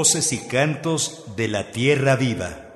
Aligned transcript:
Voces 0.00 0.32
y 0.32 0.38
cantos 0.38 1.24
de 1.36 1.46
la 1.46 1.72
tierra 1.72 2.16
viva. 2.16 2.69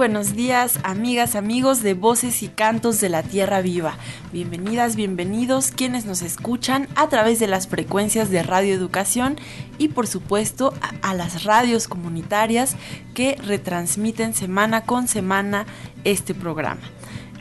Buenos 0.00 0.34
días, 0.34 0.80
amigas, 0.82 1.34
amigos 1.34 1.82
de 1.82 1.92
Voces 1.92 2.42
y 2.42 2.48
Cantos 2.48 3.02
de 3.02 3.10
la 3.10 3.22
Tierra 3.22 3.60
Viva. 3.60 3.98
Bienvenidas, 4.32 4.96
bienvenidos 4.96 5.72
quienes 5.72 6.06
nos 6.06 6.22
escuchan 6.22 6.88
a 6.94 7.10
través 7.10 7.38
de 7.38 7.46
las 7.46 7.68
frecuencias 7.68 8.30
de 8.30 8.42
Radio 8.42 8.72
Educación 8.72 9.36
y 9.76 9.88
por 9.88 10.06
supuesto 10.06 10.72
a, 10.80 11.10
a 11.10 11.12
las 11.12 11.44
radios 11.44 11.86
comunitarias 11.86 12.76
que 13.12 13.36
retransmiten 13.44 14.32
semana 14.32 14.86
con 14.86 15.06
semana 15.06 15.66
este 16.04 16.32
programa. 16.32 16.80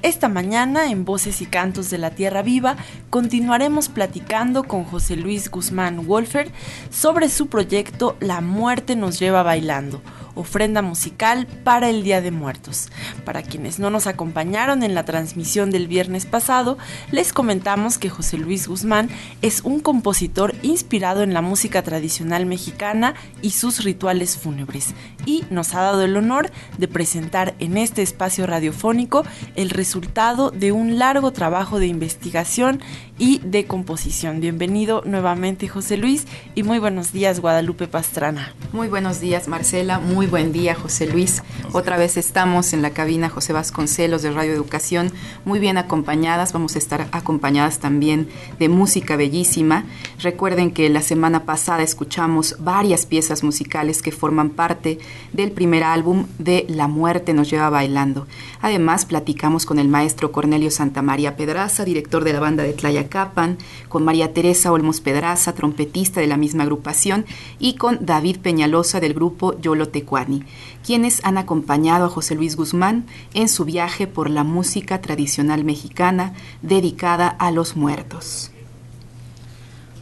Esta 0.01 0.27
mañana 0.27 0.91
en 0.91 1.05
Voces 1.05 1.39
y 1.39 1.45
Cantos 1.45 1.89
de 1.89 1.97
la 1.97 2.09
Tierra 2.09 2.41
Viva 2.41 2.75
continuaremos 3.09 3.87
platicando 3.87 4.65
con 4.65 4.83
José 4.83 5.15
Luis 5.15 5.49
Guzmán 5.49 6.05
Wolfer 6.05 6.51
sobre 6.89 7.29
su 7.29 7.47
proyecto 7.47 8.17
La 8.19 8.41
muerte 8.41 8.97
nos 8.97 9.17
lleva 9.17 9.43
bailando 9.43 10.01
ofrenda 10.39 10.81
musical 10.81 11.47
para 11.63 11.89
el 11.89 12.03
Día 12.03 12.21
de 12.21 12.31
Muertos. 12.31 12.89
Para 13.25 13.43
quienes 13.43 13.79
no 13.79 13.89
nos 13.89 14.07
acompañaron 14.07 14.83
en 14.83 14.95
la 14.95 15.05
transmisión 15.05 15.71
del 15.71 15.87
viernes 15.87 16.25
pasado, 16.25 16.77
les 17.11 17.33
comentamos 17.33 17.97
que 17.97 18.09
José 18.09 18.37
Luis 18.37 18.67
Guzmán 18.67 19.09
es 19.41 19.61
un 19.63 19.79
compositor 19.79 20.55
inspirado 20.61 21.23
en 21.23 21.33
la 21.33 21.41
música 21.41 21.83
tradicional 21.83 22.45
mexicana 22.45 23.15
y 23.41 23.51
sus 23.51 23.83
rituales 23.83 24.37
fúnebres, 24.37 24.93
y 25.25 25.43
nos 25.49 25.75
ha 25.75 25.81
dado 25.81 26.03
el 26.03 26.15
honor 26.17 26.51
de 26.77 26.87
presentar 26.87 27.53
en 27.59 27.77
este 27.77 28.01
espacio 28.01 28.47
radiofónico 28.47 29.23
el 29.55 29.69
resultado 29.69 30.51
de 30.51 30.71
un 30.71 30.97
largo 30.97 31.31
trabajo 31.31 31.79
de 31.79 31.87
investigación 31.87 32.81
y 33.17 33.39
de 33.39 33.65
composición. 33.65 34.39
Bienvenido 34.39 35.03
nuevamente 35.05 35.67
José 35.67 35.97
Luis 35.97 36.25
y 36.55 36.63
muy 36.63 36.79
buenos 36.79 37.11
días 37.11 37.39
Guadalupe 37.39 37.87
Pastrana. 37.87 38.53
Muy 38.71 38.87
buenos 38.87 39.19
días 39.19 39.47
Marcela, 39.47 39.99
muy 39.99 40.27
buen 40.29 40.51
día 40.51 40.75
José 40.75 41.07
Luis. 41.07 41.41
Otra 41.71 41.97
vez 41.97 42.15
estamos 42.15 42.73
en 42.73 42.81
la 42.81 42.91
cabina 42.91 43.29
José 43.29 43.51
Vasconcelos 43.51 44.21
de 44.21 44.31
Radio 44.31 44.53
Educación, 44.53 45.11
muy 45.43 45.59
bien 45.59 45.77
acompañadas, 45.77 46.53
vamos 46.53 46.75
a 46.75 46.79
estar 46.79 47.07
acompañadas 47.11 47.79
también 47.79 48.29
de 48.59 48.69
música 48.69 49.15
bellísima. 49.15 49.85
Recuerden 50.19 50.71
que 50.71 50.89
la 50.89 51.01
semana 51.01 51.45
pasada 51.45 51.81
escuchamos 51.81 52.57
varias 52.59 53.05
piezas 53.05 53.43
musicales 53.43 54.01
que 54.01 54.11
forman 54.11 54.51
parte 54.51 54.99
del 55.33 55.51
primer 55.51 55.83
álbum 55.83 56.27
de 56.37 56.65
La 56.69 56.87
muerte 56.87 57.33
nos 57.33 57.49
lleva 57.49 57.69
bailando. 57.69 58.27
Además 58.61 59.05
platicamos 59.05 59.65
con 59.65 59.79
el 59.79 59.87
maestro 59.87 60.31
Cornelio 60.31 60.69
Santamaría 60.69 61.37
Pedraza, 61.37 61.85
director 61.85 62.23
de 62.23 62.33
la 62.33 62.39
banda 62.39 62.63
de 62.63 62.73
Tlaya 62.73 63.09
Capan, 63.09 63.57
con 63.87 64.03
María 64.03 64.33
Teresa 64.33 64.71
Olmos 64.71 65.01
Pedraza, 65.01 65.53
trompetista 65.53 66.21
de 66.21 66.27
la 66.27 66.37
misma 66.37 66.63
agrupación, 66.63 67.25
y 67.57 67.75
con 67.75 68.05
David 68.05 68.37
Peñalosa 68.39 68.99
del 68.99 69.13
grupo 69.13 69.59
Yolo 69.59 69.89
Tecuani, 70.09 70.43
quienes 70.83 71.23
han 71.23 71.37
acompañado 71.37 72.05
a 72.05 72.09
José 72.09 72.33
Luis 72.33 72.55
Guzmán 72.55 73.05
en 73.35 73.47
su 73.47 73.63
viaje 73.63 74.07
por 74.07 74.29
la 74.29 74.43
música 74.43 75.01
tradicional 75.01 75.63
mexicana 75.63 76.33
dedicada 76.63 77.27
a 77.27 77.51
los 77.51 77.75
muertos. 77.75 78.51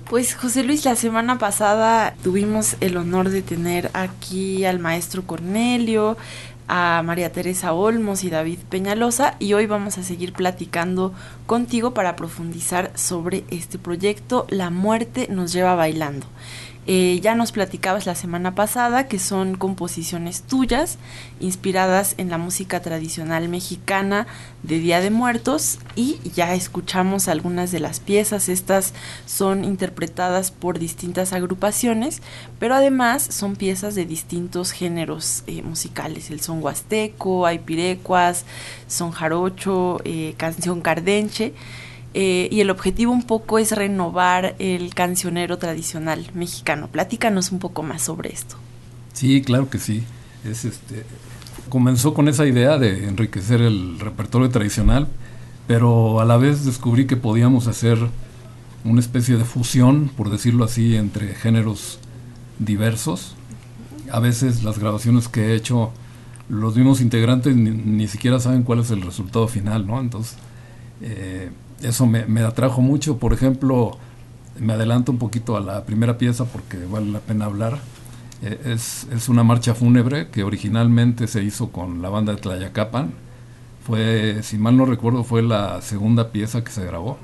Pues 0.10 0.36
José 0.36 0.64
Luis, 0.64 0.86
la 0.86 0.96
semana 0.96 1.38
pasada 1.38 2.16
tuvimos 2.24 2.78
el 2.80 2.96
honor 2.96 3.30
de 3.30 3.42
tener 3.42 3.92
aquí 3.94 4.64
al 4.64 4.80
maestro 4.80 5.24
Cornelio, 5.24 6.16
a 6.70 7.02
María 7.04 7.32
Teresa 7.32 7.74
Olmos 7.74 8.24
y 8.24 8.30
David 8.30 8.60
Peñalosa 8.70 9.36
y 9.40 9.54
hoy 9.54 9.66
vamos 9.68 9.98
a 9.98 10.04
seguir 10.04 10.32
platicando 10.32 11.14
contigo 11.46 11.94
para 11.94 12.16
profundizar 12.16 12.92
sobre 12.96 13.44
este 13.50 13.78
proyecto 13.78 14.46
La 14.50 14.70
muerte 14.70 15.28
nos 15.30 15.52
lleva 15.52 15.76
bailando. 15.76 16.26
Eh, 16.90 17.20
ya 17.22 17.36
nos 17.36 17.52
platicabas 17.52 18.06
la 18.06 18.16
semana 18.16 18.56
pasada 18.56 19.10
que 19.10 19.20
son 19.20 19.58
composiciones 19.58 20.44
tuyas, 20.44 20.98
inspiradas 21.42 22.16
en 22.18 22.30
la 22.30 22.38
música 22.38 22.82
tradicional 22.82 23.50
mexicana 23.50 24.26
de 24.64 24.80
Día 24.80 25.02
de 25.02 25.10
Muertos 25.10 25.80
y 25.98 26.18
ya 26.34 26.54
escuchamos 26.54 27.28
algunas 27.28 27.74
de 27.74 27.82
las 27.82 28.00
piezas. 28.00 28.48
Estas 28.48 28.94
son 29.26 29.66
interpretadas 29.66 30.52
por 30.52 30.80
distintas 30.80 31.34
agrupaciones, 31.34 32.22
pero 32.58 32.76
además 32.76 33.22
son 33.22 33.58
piezas 33.58 33.94
de 33.94 34.06
distintos 34.06 34.72
géneros 34.72 35.44
eh, 35.46 35.64
musicales. 35.64 36.32
El 36.32 36.40
son 36.40 36.64
huasteco, 36.64 37.46
hay 37.46 37.60
pirecuas, 37.60 38.46
son 38.88 39.12
jarocho, 39.12 40.00
eh, 40.06 40.36
canción 40.38 40.80
cardenche. 40.80 41.54
Eh, 42.20 42.50
y 42.52 42.62
el 42.62 42.72
objetivo 42.72 43.12
un 43.12 43.22
poco 43.22 43.60
es 43.60 43.74
renovar 43.74 44.56
el 44.58 44.96
cancionero 44.96 45.60
tradicional 45.60 46.26
mexicano. 46.34 46.88
Platícanos 46.88 47.52
un 47.52 47.60
poco 47.60 47.84
más 47.84 48.02
sobre 48.02 48.34
esto. 48.34 48.56
Sí, 49.14 49.44
claro 49.44 49.70
que 49.70 49.78
sí. 49.78 50.04
Es 50.44 50.66
este, 50.66 51.04
comenzó 51.70 52.16
con 52.16 52.28
esa 52.28 52.48
idea 52.48 52.80
de 52.80 53.08
enriquecer 53.08 53.62
el 53.62 54.00
repertorio 54.00 54.50
tradicional, 54.50 55.08
pero 55.68 56.20
a 56.20 56.26
la 56.26 56.38
vez 56.38 56.66
descubrí 56.66 57.06
que 57.06 57.18
podíamos 57.18 57.68
hacer 57.68 58.00
una 58.84 59.00
especie 59.00 59.38
de 59.38 59.46
fusión, 59.46 60.10
por 60.10 60.32
decirlo 60.32 60.66
así, 60.66 60.96
entre 60.96 61.36
géneros 61.36 62.00
diversos. 62.58 63.36
A 64.12 64.20
veces 64.20 64.64
las 64.64 64.80
grabaciones 64.80 65.28
que 65.28 65.52
he 65.52 65.56
hecho, 65.56 65.92
los 66.50 66.76
mismos 66.76 67.00
integrantes 67.00 67.56
ni, 67.56 68.08
siquiera 68.08 68.40
saben 68.40 68.64
cuál 68.64 68.80
es 68.80 68.90
el 68.90 69.04
resultado 69.04 69.48
final, 69.48 69.86
¿no? 69.86 70.00
Entonces, 70.00 70.36
eh, 71.04 71.52
eso 71.82 72.06
me, 72.06 72.42
atrajo 72.42 72.82
mucho. 72.82 73.18
Por 73.18 73.34
ejemplo, 73.34 73.98
me 74.60 74.74
adelanto 74.74 75.12
un 75.12 75.18
poquito 75.18 75.58
a 75.58 75.60
la 75.60 75.86
primera 75.86 76.18
pieza 76.18 76.46
porque 76.46 76.78
vale 76.86 77.12
la 77.12 77.20
pena 77.20 77.46
hablar. 77.46 77.80
Eh, 78.42 78.60
es, 78.66 79.08
es, 79.12 79.30
una 79.30 79.44
marcha 79.44 79.74
fúnebre 79.74 80.30
que 80.30 80.44
originalmente 80.44 81.28
se 81.28 81.44
hizo 81.44 81.72
con 81.72 82.02
la 82.02 82.10
banda 82.10 82.34
de 82.34 82.42
Tlayacapan. 82.42 83.14
Fue, 83.86 84.42
si 84.44 84.58
mal 84.58 84.78
no 84.78 84.86
recuerdo, 84.86 85.24
fue 85.24 85.42
la 85.42 85.82
segunda 85.82 86.32
pieza 86.32 86.64
que 86.64 86.72
se 86.72 86.86
grabó. 86.86 87.18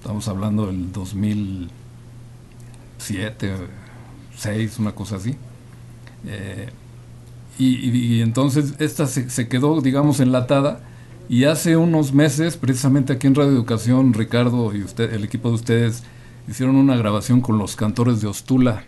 Estamos 0.00 0.26
hablando 0.28 0.66
del 0.66 0.92
2007, 0.92 3.54
6, 4.36 4.78
una 4.78 4.92
cosa 4.92 5.16
así. 5.16 5.36
Eh, 6.26 6.70
y, 7.58 8.22
entonces 8.22 8.74
esta 8.78 9.06
se, 9.06 9.28
se 9.28 9.48
quedó, 9.48 9.82
digamos, 9.82 10.20
enlatada 10.20 10.80
y 11.30 11.44
hace 11.44 11.76
unos 11.76 12.12
meses, 12.12 12.56
precisamente 12.56 13.12
aquí 13.12 13.28
en 13.28 13.36
Radio 13.36 13.52
Educación, 13.52 14.14
Ricardo 14.14 14.74
y 14.74 14.84
el 14.98 15.22
equipo 15.22 15.50
de 15.50 15.54
ustedes 15.54 16.02
hicieron 16.48 16.74
una 16.74 16.96
grabación 16.96 17.40
con 17.40 17.56
los 17.56 17.76
cantores 17.76 18.20
de 18.20 18.26
Ostula, 18.26 18.82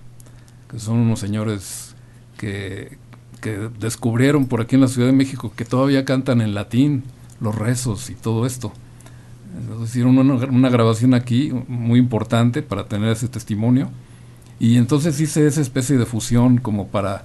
que 0.69 0.81
son 0.81 0.99
unos 0.99 1.21
señores 1.21 1.94
que, 2.37 2.99
descubrieron 3.79 4.47
por 4.47 4.61
aquí 4.61 4.75
en 4.75 4.81
la 4.81 4.89
Ciudad 4.89 5.06
de 5.06 5.12
México 5.12 5.53
que 5.55 5.65
todavía 5.65 6.05
cantan 6.05 6.41
en 6.41 6.53
latín 6.53 7.05
los 7.41 7.55
rezos 7.55 8.11
y 8.11 8.17
todo 8.17 8.45
esto. 8.45 8.73
Entonces 9.61 9.91
hicieron 9.91 10.19
una, 10.19 10.69
grabación 10.69 11.15
aquí 11.15 11.53
muy 11.69 12.00
importante 12.00 12.62
para 12.62 12.88
tener 12.88 13.11
ese 13.11 13.29
testimonio. 13.29 13.88
Y 14.59 14.79
entonces 14.79 15.21
hice 15.21 15.47
esa 15.47 15.61
especie 15.61 15.97
de 15.97 16.06
fusión 16.06 16.59
como 16.59 16.88
para, 16.88 17.25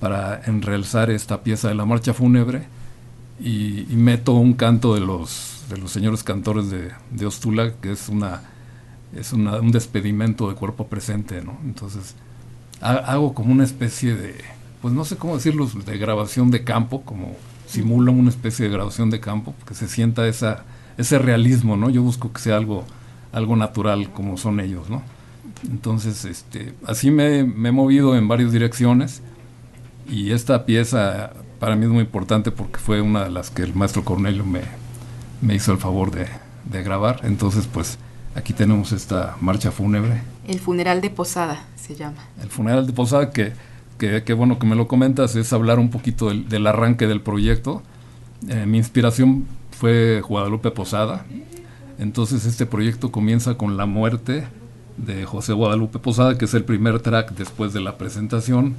para 0.00 0.42
enrealizar 0.46 1.08
esta 1.08 1.44
pieza 1.44 1.68
de 1.68 1.76
la 1.76 1.84
marcha 1.84 2.12
fúnebre 2.12 2.66
y, 3.40 3.86
meto 3.90 4.32
un 4.34 4.54
canto 4.54 4.94
de 4.94 5.00
los, 5.00 5.64
de 5.68 5.76
los 5.78 5.90
señores 5.90 6.22
cantores 6.22 6.70
de, 6.70 6.90
de 7.10 7.26
Ostula, 7.26 7.72
que 7.80 7.92
es 7.92 8.08
una 8.08 8.42
es 9.14 9.32
un 9.32 9.70
despedimento 9.70 10.48
de 10.48 10.54
cuerpo 10.54 10.88
presente, 10.88 11.42
¿no? 11.42 11.56
Entonces 11.64 12.14
hago 12.80 13.32
como 13.32 13.52
una 13.52 13.64
especie 13.64 14.14
de, 14.14 14.34
pues 14.82 14.92
no 14.92 15.04
sé 15.04 15.16
cómo 15.16 15.36
decirlo, 15.36 15.66
de 15.66 15.98
grabación 15.98 16.50
de 16.50 16.64
campo, 16.64 17.02
como 17.02 17.34
simulo 17.66 18.12
una 18.12 18.30
especie 18.30 18.66
de 18.66 18.72
grabación 18.72 19.10
de 19.10 19.20
campo, 19.20 19.54
que 19.66 19.74
se 19.74 19.88
sienta 19.88 20.28
esa, 20.28 20.64
ese 20.98 21.18
realismo, 21.18 21.76
¿no? 21.76 21.88
Yo 21.90 22.02
busco 22.02 22.32
que 22.32 22.40
sea 22.40 22.56
algo, 22.56 22.84
algo 23.32 23.56
natural 23.56 24.12
como 24.12 24.36
son 24.36 24.60
ellos, 24.60 24.90
¿no? 24.90 25.02
Entonces, 25.70 26.24
este, 26.24 26.74
así 26.86 27.10
me, 27.10 27.44
me 27.44 27.70
he 27.70 27.72
movido 27.72 28.16
en 28.16 28.28
varias 28.28 28.52
direcciones 28.52 29.22
y 30.08 30.32
esta 30.32 30.66
pieza 30.66 31.32
para 31.58 31.76
mí 31.76 31.84
es 31.84 31.90
muy 31.90 32.02
importante 32.02 32.50
porque 32.50 32.78
fue 32.78 33.00
una 33.00 33.24
de 33.24 33.30
las 33.30 33.50
que 33.50 33.62
el 33.62 33.74
maestro 33.74 34.04
Cornelio 34.04 34.44
me, 34.44 34.62
me 35.40 35.54
hizo 35.54 35.72
el 35.72 35.78
favor 35.78 36.10
de, 36.10 36.26
de, 36.64 36.82
grabar. 36.82 37.20
Entonces, 37.24 37.66
pues 37.66 37.98
aquí 38.34 38.52
tenemos 38.52 38.92
esta 38.92 39.36
marcha 39.40 39.70
fúnebre. 39.70 40.22
El 40.46 40.60
funeral 40.60 41.00
de 41.00 41.10
Posada 41.10 41.64
se 41.76 41.94
llama. 41.94 42.18
El 42.42 42.48
funeral 42.48 42.86
de 42.86 42.92
Posada, 42.92 43.30
que, 43.30 43.52
que, 43.98 44.32
bueno 44.32 44.58
que 44.58 44.66
me 44.66 44.76
lo 44.76 44.88
comentas, 44.88 45.36
es 45.36 45.52
hablar 45.52 45.78
un 45.78 45.90
poquito 45.90 46.28
del, 46.28 46.48
del 46.48 46.66
arranque 46.66 47.06
del 47.06 47.20
proyecto. 47.20 47.82
Eh, 48.48 48.66
mi 48.66 48.78
inspiración 48.78 49.46
fue 49.70 50.20
Guadalupe 50.20 50.70
Posada. 50.70 51.24
Entonces 51.98 52.44
este 52.44 52.66
proyecto 52.66 53.10
comienza 53.10 53.54
con 53.54 53.76
la 53.76 53.86
muerte 53.86 54.46
de 54.96 55.24
José 55.24 55.52
Guadalupe 55.52 55.98
Posada, 55.98 56.36
que 56.38 56.44
es 56.44 56.54
el 56.54 56.64
primer 56.64 57.00
track 57.00 57.32
después 57.32 57.72
de 57.72 57.80
la 57.80 57.96
presentación. 57.98 58.74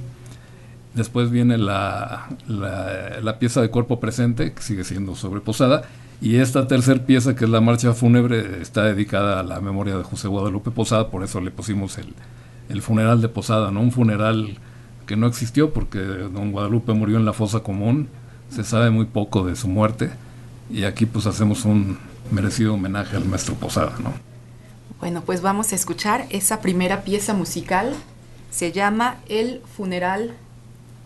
Después 0.94 1.30
viene 1.30 1.58
la, 1.58 2.28
la, 2.48 3.38
pieza 3.38 3.60
de 3.60 3.70
cuerpo 3.70 4.00
presente, 4.00 4.52
que 4.52 4.62
sigue 4.62 4.84
siendo 4.84 5.14
sobre 5.14 5.40
Posada. 5.40 5.82
Y 6.20 6.36
esta 6.36 6.66
tercera 6.66 7.04
pieza, 7.04 7.36
que 7.36 7.44
es 7.44 7.50
la 7.50 7.60
marcha 7.60 7.92
fúnebre, 7.92 8.60
está 8.60 8.82
dedicada 8.82 9.40
a 9.40 9.42
la 9.42 9.60
memoria 9.60 9.96
de 9.96 10.02
José 10.02 10.26
Guadalupe 10.28 10.70
Posada, 10.70 11.10
por 11.10 11.22
eso 11.22 11.40
le 11.40 11.50
pusimos 11.50 11.98
el, 11.98 12.14
el 12.68 12.82
funeral 12.82 13.20
de 13.20 13.28
Posada, 13.28 13.70
¿no? 13.70 13.80
Un 13.80 13.92
funeral 13.92 14.58
que 15.06 15.16
no 15.16 15.26
existió 15.26 15.72
porque 15.72 15.98
don 15.98 16.52
Guadalupe 16.52 16.92
murió 16.92 17.16
en 17.16 17.24
la 17.24 17.32
fosa 17.32 17.60
común, 17.60 18.08
se 18.50 18.64
sabe 18.64 18.90
muy 18.90 19.06
poco 19.06 19.44
de 19.44 19.56
su 19.56 19.68
muerte 19.68 20.10
y 20.70 20.84
aquí 20.84 21.06
pues 21.06 21.26
hacemos 21.26 21.64
un 21.64 21.98
merecido 22.30 22.74
homenaje 22.74 23.16
al 23.16 23.24
maestro 23.24 23.54
Posada, 23.54 23.94
¿no? 24.02 24.12
Bueno, 25.00 25.22
pues 25.24 25.40
vamos 25.40 25.72
a 25.72 25.76
escuchar 25.76 26.26
esa 26.30 26.60
primera 26.60 27.02
pieza 27.02 27.32
musical, 27.32 27.94
se 28.50 28.72
llama 28.72 29.16
El 29.28 29.62
funeral 29.76 30.34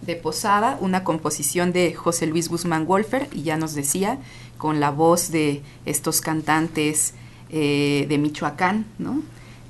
de 0.02 0.16
Posada, 0.16 0.78
una 0.80 1.04
composición 1.04 1.72
de 1.72 1.94
José 1.94 2.26
Luis 2.26 2.48
Guzmán 2.48 2.86
Wolfer, 2.86 3.28
y 3.32 3.42
ya 3.42 3.56
nos 3.56 3.74
decía, 3.74 4.18
con 4.58 4.80
la 4.80 4.90
voz 4.90 5.30
de 5.30 5.62
estos 5.86 6.20
cantantes 6.20 7.14
eh, 7.50 8.06
de 8.08 8.18
Michoacán, 8.18 8.86
¿no? 8.98 9.22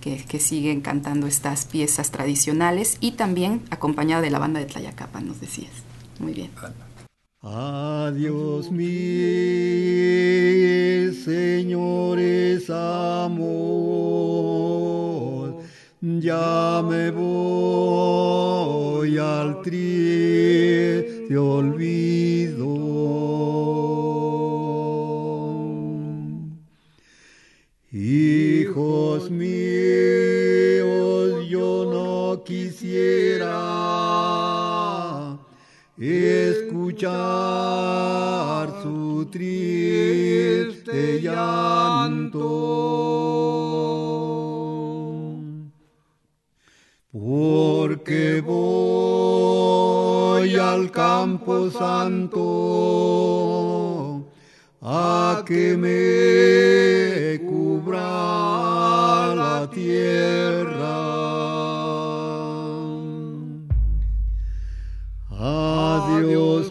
que, 0.02 0.40
siguen 0.40 0.80
cantando 0.80 1.26
estas 1.26 1.64
piezas 1.64 2.10
tradicionales 2.10 2.96
y 3.00 3.12
también 3.12 3.62
acompañada 3.70 4.20
de 4.20 4.30
la 4.30 4.40
banda 4.40 4.58
de 4.60 4.66
Tlayacapa, 4.66 5.20
nos 5.20 5.40
decías. 5.40 5.70
Muy 6.18 6.32
bien. 6.34 6.50
Adiós 7.40 8.70
mis 8.70 8.84
señores 11.24 12.68
amor, 12.70 13.42
ya 16.02 16.82
me 16.82 17.12
voy 17.12 19.16
al 19.18 19.62
triste 19.62 21.38
olvido. 21.38 22.66
Hijos 27.92 29.30
míos, 29.30 31.46
yo 31.48 31.86
no 31.92 32.42
quisiera 32.42 33.48
escuchar 35.96 37.12
su 38.82 39.28
triste 39.30 41.20
llanto. 41.20 43.11
Porque 47.82 48.40
voy 48.40 49.74
al 50.56 50.88
campo 50.92 51.68
santo 51.68 52.38
a 54.80 55.42
que 55.44 55.76
me 55.76 57.40
cubra 57.44 59.34
la 59.34 59.68
tierra. 59.68 61.00
Adiós 65.28 66.70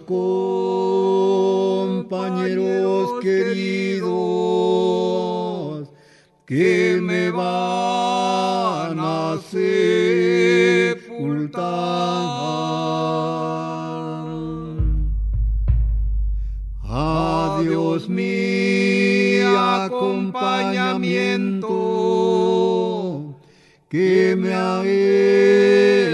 que 23.89 24.36
me 24.38 24.53
ha 24.53 24.83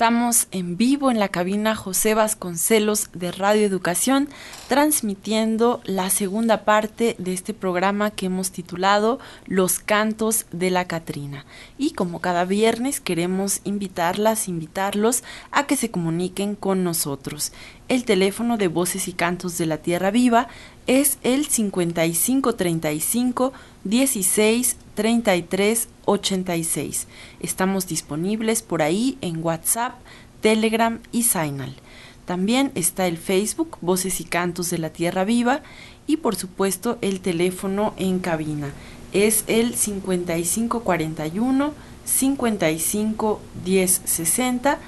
Estamos 0.00 0.48
en 0.50 0.78
vivo 0.78 1.10
en 1.10 1.18
la 1.18 1.28
cabina 1.28 1.76
José 1.76 2.14
Vasconcelos 2.14 3.10
de 3.12 3.32
Radio 3.32 3.66
Educación, 3.66 4.30
transmitiendo 4.66 5.82
la 5.84 6.08
segunda 6.08 6.64
parte 6.64 7.16
de 7.18 7.34
este 7.34 7.52
programa 7.52 8.10
que 8.10 8.24
hemos 8.24 8.50
titulado 8.50 9.18
Los 9.44 9.78
Cantos 9.78 10.46
de 10.52 10.70
la 10.70 10.86
Catrina. 10.86 11.44
Y 11.76 11.90
como 11.90 12.22
cada 12.22 12.46
viernes 12.46 12.98
queremos 12.98 13.60
invitarlas, 13.64 14.48
invitarlos 14.48 15.22
a 15.50 15.66
que 15.66 15.76
se 15.76 15.90
comuniquen 15.90 16.54
con 16.54 16.82
nosotros. 16.82 17.52
El 17.88 18.06
teléfono 18.06 18.56
de 18.56 18.68
Voces 18.68 19.06
y 19.06 19.12
Cantos 19.12 19.58
de 19.58 19.66
la 19.66 19.76
Tierra 19.78 20.10
Viva 20.10 20.48
es 20.86 21.18
el 21.24 21.44
5535 21.44 23.52
16 23.84 24.76
33 24.94 25.88
86. 26.04 27.06
Estamos 27.40 27.86
disponibles 27.86 28.62
por 28.62 28.82
ahí 28.82 29.16
en 29.20 29.42
WhatsApp, 29.42 29.94
Telegram 30.40 31.00
y 31.12 31.22
Signal. 31.22 31.74
También 32.26 32.70
está 32.74 33.06
el 33.06 33.16
Facebook 33.16 33.78
Voces 33.80 34.20
y 34.20 34.24
Cantos 34.24 34.70
de 34.70 34.78
la 34.78 34.90
Tierra 34.90 35.24
Viva 35.24 35.62
y 36.06 36.18
por 36.18 36.36
supuesto 36.36 36.98
el 37.00 37.20
teléfono 37.20 37.94
en 37.96 38.18
cabina. 38.18 38.72
Es 39.12 39.44
el 39.46 39.74
5541 39.74 41.72
55 42.04 43.40
10 43.64 44.02
60 44.04 44.78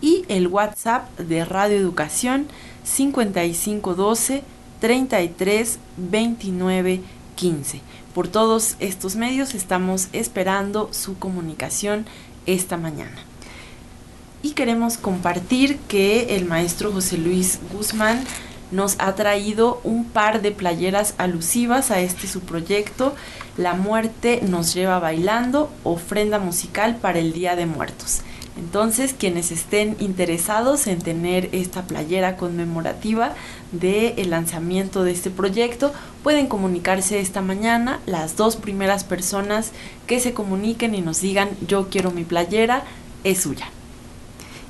y 0.00 0.24
el 0.28 0.48
WhatsApp 0.48 1.18
de 1.18 1.44
Radio 1.44 1.76
Educación 1.76 2.46
5512 2.84 4.42
33 4.80 5.78
29 5.96 7.00
15. 7.34 7.80
Por 8.16 8.28
todos 8.28 8.76
estos 8.80 9.14
medios 9.14 9.54
estamos 9.54 10.08
esperando 10.14 10.88
su 10.90 11.18
comunicación 11.18 12.06
esta 12.46 12.78
mañana. 12.78 13.18
Y 14.42 14.52
queremos 14.52 14.96
compartir 14.96 15.76
que 15.80 16.34
el 16.34 16.46
maestro 16.46 16.92
José 16.92 17.18
Luis 17.18 17.58
Guzmán 17.70 18.24
nos 18.70 18.96
ha 19.00 19.14
traído 19.16 19.82
un 19.84 20.06
par 20.06 20.40
de 20.40 20.50
playeras 20.50 21.12
alusivas 21.18 21.90
a 21.90 22.00
este 22.00 22.26
su 22.26 22.40
proyecto, 22.40 23.14
La 23.58 23.74
muerte 23.74 24.40
nos 24.48 24.72
lleva 24.72 24.98
bailando, 24.98 25.70
ofrenda 25.84 26.38
musical 26.38 26.96
para 26.96 27.18
el 27.18 27.34
Día 27.34 27.54
de 27.54 27.66
Muertos. 27.66 28.22
Entonces, 28.56 29.14
quienes 29.18 29.52
estén 29.52 29.96
interesados 30.00 30.86
en 30.86 31.00
tener 31.00 31.50
esta 31.52 31.82
playera 31.82 32.36
conmemorativa 32.36 33.34
del 33.72 34.30
lanzamiento 34.30 35.04
de 35.04 35.12
este 35.12 35.30
proyecto, 35.30 35.92
pueden 36.22 36.46
comunicarse 36.46 37.20
esta 37.20 37.42
mañana. 37.42 38.00
Las 38.06 38.36
dos 38.36 38.56
primeras 38.56 39.04
personas 39.04 39.72
que 40.06 40.20
se 40.20 40.32
comuniquen 40.32 40.94
y 40.94 41.02
nos 41.02 41.20
digan 41.20 41.50
yo 41.66 41.88
quiero 41.90 42.10
mi 42.10 42.24
playera 42.24 42.84
es 43.24 43.40
suya. 43.42 43.68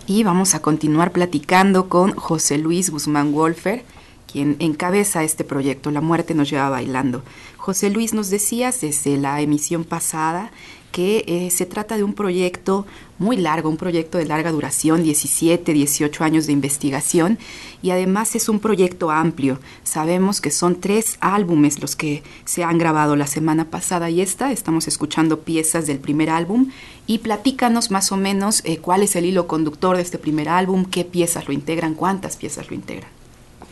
Y 0.09 0.23
vamos 0.23 0.55
a 0.55 0.61
continuar 0.61 1.12
platicando 1.12 1.88
con 1.88 2.12
José 2.12 2.59
Luis 2.59 2.90
Guzmán 2.90 3.33
Wolfer, 3.33 3.85
quien 4.31 4.57
encabeza 4.59 5.25
este 5.25 5.45
proyecto, 5.45 5.90
La 5.90 6.00
muerte 6.00 6.35
nos 6.35 6.50
lleva 6.50 6.69
bailando. 6.69 7.23
José 7.57 7.90
Luis, 7.90 8.14
nos 8.14 8.31
decías 8.31 8.81
desde 8.81 9.16
la 9.16 9.40
emisión 9.40 9.85
pasada 9.85 10.52
que 10.93 11.25
eh, 11.26 11.50
se 11.50 11.66
trata 11.66 11.97
de 11.97 12.05
un 12.05 12.14
proyecto 12.14 12.87
muy 13.19 13.37
largo, 13.37 13.69
un 13.69 13.76
proyecto 13.76 14.19
de 14.19 14.26
larga 14.26 14.52
duración, 14.52 15.02
17, 15.02 15.73
18 15.73 16.25
años 16.25 16.47
de 16.47 16.52
investigación 16.52 17.38
y 17.83 17.90
además 17.90 18.35
es 18.35 18.49
un 18.49 18.61
proyecto 18.61 19.11
amplio. 19.11 19.59
Sabemos 19.85 20.40
que 20.40 20.50
son 20.50 20.81
tres 20.81 21.16
álbumes 21.21 21.81
los 21.81 21.97
que 21.97 22.23
se 22.45 22.64
han 22.64 22.78
grabado 22.78 23.16
la 23.16 23.26
semana 23.26 23.66
pasada 23.66 24.11
y 24.11 24.21
esta, 24.21 24.52
estamos 24.52 24.88
escuchando 24.88 25.40
piezas 25.40 25.87
del 25.87 25.99
primer 25.99 26.31
álbum 26.31 26.71
y 27.07 27.19
platícanos 27.19 27.90
más 27.90 28.12
o 28.12 28.16
menos 28.16 28.62
eh, 28.64 28.78
cuál 28.78 29.02
es 29.02 29.16
el 29.16 29.25
hilo 29.25 29.47
conductor 29.47 29.97
de 29.97 30.02
este 30.02 30.19
primer 30.19 30.49
álbum, 30.49 30.85
qué 30.85 31.05
piezas 31.05 31.47
lo 31.47 31.55
integran, 31.55 31.95
cuántas 31.95 32.37
piezas 32.37 32.69
lo 32.69 32.75
integran. 32.75 33.11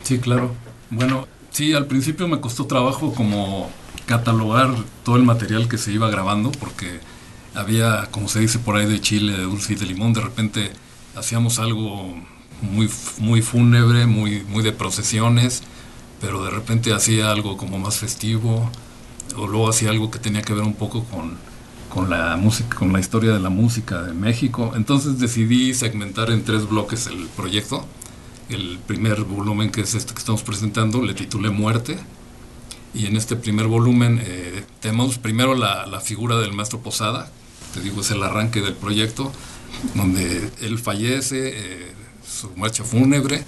Sí, 0.03 0.19
claro. 0.19 0.51
Bueno, 0.89 1.27
sí, 1.51 1.73
al 1.73 1.87
principio 1.87 2.27
me 2.27 2.39
costó 2.39 2.65
trabajo 2.65 3.13
como 3.13 3.69
catalogar 4.05 4.73
todo 5.03 5.15
el 5.15 5.23
material 5.23 5.67
que 5.67 5.77
se 5.77 5.91
iba 5.91 6.09
grabando 6.09 6.51
porque 6.51 6.99
había, 7.53 8.07
como 8.11 8.27
se 8.27 8.39
dice 8.39 8.59
por 8.59 8.75
ahí, 8.75 8.85
de 8.85 9.01
chile, 9.01 9.33
de 9.33 9.43
dulce 9.43 9.73
y 9.73 9.75
de 9.75 9.85
limón. 9.85 10.13
De 10.13 10.21
repente 10.21 10.71
hacíamos 11.15 11.59
algo 11.59 12.15
muy, 12.61 12.89
muy 13.19 13.41
fúnebre, 13.41 14.05
muy, 14.05 14.43
muy 14.43 14.63
de 14.63 14.71
procesiones, 14.71 15.63
pero 16.21 16.43
de 16.43 16.51
repente 16.51 16.93
hacía 16.93 17.31
algo 17.31 17.57
como 17.57 17.79
más 17.79 17.97
festivo, 17.97 18.69
o 19.37 19.47
luego 19.47 19.69
hacía 19.69 19.89
algo 19.89 20.11
que 20.11 20.19
tenía 20.19 20.41
que 20.41 20.53
ver 20.53 20.63
un 20.63 20.75
poco 20.75 21.03
con, 21.05 21.37
con 21.89 22.09
la 22.09 22.37
música, 22.37 22.77
con 22.77 22.93
la 22.93 22.99
historia 22.99 23.31
de 23.31 23.39
la 23.39 23.49
música 23.49 24.01
de 24.03 24.13
México. 24.13 24.73
Entonces 24.75 25.19
decidí 25.19 25.73
segmentar 25.73 26.29
en 26.29 26.43
tres 26.43 26.67
bloques 26.67 27.07
el 27.07 27.27
proyecto. 27.35 27.85
El 28.49 28.77
primer 28.85 29.23
volumen, 29.23 29.71
que 29.71 29.81
es 29.81 29.95
este 29.95 30.13
que 30.13 30.19
estamos 30.19 30.43
presentando, 30.43 31.01
le 31.01 31.15
titulé 31.15 31.49
Muerte. 31.49 31.97
Y 32.95 33.07
en 33.07 33.17
este 33.17 33.35
primer 33.35 33.67
volumen 33.67 34.21
eh, 34.23 34.63
tenemos 34.79 35.17
primero 35.17 35.53
la, 35.53 35.85
la, 35.85 35.99
figura 35.99 36.37
del 36.37 36.53
maestro 36.53 36.79
Posada, 36.79 37.29
te 37.73 37.81
digo, 37.81 37.99
es 37.99 38.09
el 38.11 38.23
arranque 38.23 38.61
del 38.61 38.73
proyecto, 38.73 39.33
donde 39.95 40.49
él 40.61 40.79
fallece, 40.79 41.51
eh, 41.53 41.93
su 42.25 42.49
marcha 42.51 42.85
fúnebre, 42.85 43.43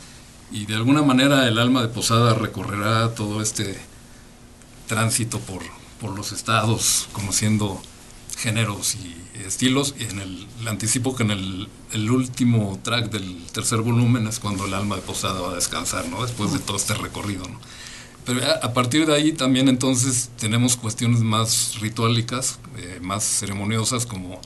y 0.52 0.66
de 0.66 0.76
alguna 0.76 1.02
manera 1.02 1.48
el 1.48 1.60
alma 1.60 1.82
de 1.82 1.88
Posada 1.88 2.34
recorrerá 2.34 3.16
todo 3.16 3.42
este 3.42 3.78
tránsito 4.88 5.40
por, 5.40 5.62
por 6.02 6.14
los 6.14 6.34
estados, 6.34 7.08
conociendo 7.14 7.82
géneros 8.38 8.96
y 8.96 9.16
estilos. 9.46 9.96
Y 9.98 10.04
en 10.04 10.20
el, 10.20 10.48
anticipo 10.68 11.16
que 11.16 11.24
en 11.24 11.32
el, 11.32 11.70
el, 11.94 12.12
último 12.12 12.80
track 12.84 13.10
del 13.12 13.46
tercer 13.54 13.80
volumen 13.80 14.28
es 14.28 14.40
cuando 14.40 14.66
el 14.66 14.74
alma 14.74 14.98
de 14.98 15.02
Posada 15.02 15.40
va 15.40 15.52
a 15.52 15.56
descansar, 15.56 16.08
¿no? 16.10 16.22
Después 16.22 16.52
de 16.52 16.60
todo 16.60 16.76
este 16.76 16.94
recorrido, 16.94 17.48
¿no? 17.48 17.60
Pero 18.28 18.42
a 18.62 18.74
partir 18.74 19.06
de 19.06 19.16
ahí 19.16 19.32
también 19.32 19.70
entonces 19.70 20.30
tenemos 20.38 20.76
cuestiones 20.76 21.22
más 21.22 21.80
rituálicas, 21.80 22.60
eh, 22.76 23.00
más 23.02 23.24
ceremoniosas 23.24 24.06
como 24.06 24.42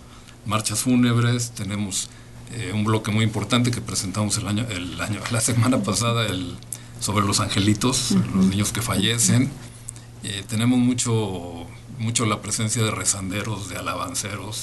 marchas 0.45 0.81
fúnebres, 0.81 1.49
tenemos 1.49 2.07
eh, 2.51 2.71
un 2.75 2.83
bloque 2.83 3.09
muy 3.09 3.23
importante 3.23 3.71
que 3.71 3.81
presentamos 3.81 4.37
el 4.37 4.47
año, 4.47 4.67
el 4.69 5.01
año 5.01 5.19
la 5.31 5.41
semana 5.41 5.81
pasada 5.81 6.27
el, 6.27 6.55
sobre 6.99 7.25
los 7.25 7.39
angelitos, 7.39 8.11
los 8.35 8.45
niños 8.45 8.71
que 8.71 8.83
fallecen. 8.83 9.49
Eh, 10.23 10.43
tenemos 10.47 10.77
mucho, 10.77 11.65
mucho 11.97 12.27
la 12.27 12.39
presencia 12.39 12.83
de 12.83 12.91
rezanderos, 12.91 13.67
de 13.67 13.77
alabanceros, 13.77 14.61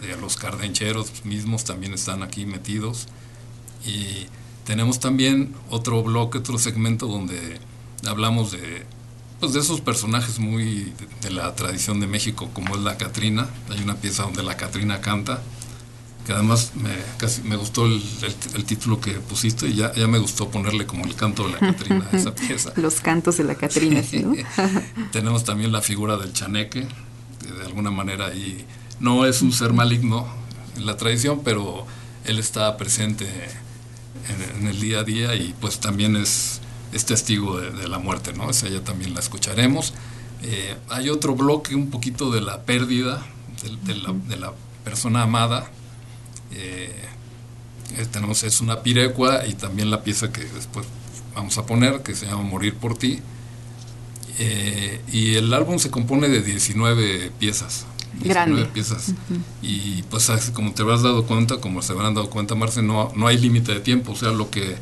de 0.00 0.16
los 0.18 0.36
cardencheros 0.36 1.24
mismos 1.24 1.64
también 1.64 1.94
están 1.94 2.22
aquí 2.22 2.46
metidos. 2.46 3.08
Y 3.84 4.28
tenemos 4.64 5.00
también 5.00 5.52
otro 5.68 6.04
bloque, 6.04 6.38
otro 6.38 6.58
segmento 6.58 7.08
donde 7.08 7.58
hablamos 8.06 8.52
de, 8.52 8.84
pues 9.40 9.52
de 9.52 9.60
esos 9.60 9.80
personajes 9.80 10.38
muy 10.38 10.64
de, 10.64 11.08
de, 11.22 11.30
la 11.30 11.54
tradición 11.54 12.00
de 12.00 12.06
México, 12.06 12.50
como 12.52 12.74
es 12.74 12.82
la 12.82 12.96
Catrina. 12.96 13.48
Hay 13.70 13.82
una 13.82 13.96
pieza 13.96 14.22
donde 14.22 14.42
la 14.42 14.56
Catrina 14.56 15.00
canta, 15.00 15.40
que 16.26 16.32
además 16.32 16.72
me, 16.74 16.90
casi, 17.18 17.42
me 17.42 17.56
gustó 17.56 17.86
el, 17.86 18.02
el, 18.22 18.34
el, 18.54 18.64
título 18.64 19.00
que 19.00 19.12
pusiste 19.12 19.68
y 19.68 19.74
ya, 19.74 19.92
ya 19.94 20.06
me 20.06 20.18
gustó 20.18 20.50
ponerle 20.50 20.86
como 20.86 21.04
el 21.04 21.14
canto 21.14 21.46
de 21.46 21.52
la 21.52 21.58
Catrina 21.58 22.08
a 22.10 22.16
esa 22.16 22.34
pieza. 22.34 22.72
Los 22.76 23.00
cantos 23.00 23.36
de 23.36 23.44
la 23.44 23.54
Catrina, 23.54 24.02
sí, 24.02 24.20
¿no? 24.20 24.34
Tenemos 25.12 25.44
también 25.44 25.72
la 25.72 25.82
figura 25.82 26.16
del 26.16 26.32
chaneque, 26.32 26.86
que 27.42 27.52
de 27.52 27.64
alguna 27.64 27.90
manera 27.90 28.26
ahí 28.26 28.64
no 29.00 29.26
es 29.26 29.42
un 29.42 29.52
ser 29.52 29.72
maligno 29.72 30.26
en 30.76 30.86
la 30.86 30.96
tradición, 30.96 31.42
pero 31.44 31.86
él 32.24 32.38
está 32.38 32.76
presente 32.76 33.26
en, 34.28 34.62
en 34.62 34.66
el 34.68 34.80
día 34.80 35.00
a 35.00 35.04
día 35.04 35.34
y 35.34 35.54
pues 35.60 35.78
también 35.78 36.16
es 36.16 36.60
es 36.96 37.06
testigo 37.06 37.60
de, 37.60 37.70
de, 37.70 37.88
la 37.88 37.98
muerte, 37.98 38.32
¿no? 38.32 38.50
Esa 38.50 38.68
ya 38.68 38.80
también 38.82 39.14
la 39.14 39.20
escucharemos. 39.20 39.94
Eh, 40.42 40.76
hay 40.88 41.08
otro 41.08 41.34
bloque 41.34 41.74
un 41.74 41.90
poquito 41.90 42.30
de 42.30 42.40
la 42.40 42.62
pérdida 42.62 43.26
de, 43.62 43.94
de, 43.94 44.00
la, 44.00 44.12
de 44.12 44.36
la, 44.36 44.52
persona 44.86 45.22
amada. 45.22 45.68
Eh, 46.52 46.92
tenemos 48.12 48.44
es 48.44 48.60
una 48.60 48.82
pirecua 48.82 49.46
y 49.46 49.54
también 49.54 49.90
la 49.90 50.04
pieza 50.04 50.30
que 50.30 50.44
después 50.44 50.86
vamos 51.34 51.58
a 51.58 51.66
poner, 51.66 52.02
que 52.02 52.14
se 52.14 52.26
llama 52.26 52.42
Morir 52.42 52.74
por 52.74 52.96
ti. 52.96 53.18
Eh, 54.38 55.00
y 55.12 55.34
el 55.34 55.52
álbum 55.52 55.78
se 55.78 55.90
compone 55.90 56.28
de 56.28 56.40
19 56.40 57.32
piezas. 57.38 57.86
19 58.20 58.32
Grande. 58.32 58.64
piezas. 58.66 59.08
Uh 59.08 59.12
-huh. 59.12 59.40
Y 59.62 60.02
pues 60.04 60.30
como 60.52 60.72
te 60.72 60.82
habrás 60.82 61.02
dado 61.02 61.26
cuenta, 61.26 61.56
como 61.56 61.82
se 61.82 61.92
habrán 61.92 62.14
dado 62.14 62.30
cuenta, 62.30 62.54
Marce, 62.54 62.80
no, 62.80 63.12
no 63.16 63.26
hay 63.26 63.38
límite 63.38 63.74
de 63.74 63.80
tiempo. 63.80 64.12
O 64.12 64.16
sea, 64.16 64.30
lo 64.30 64.50
que 64.50 64.76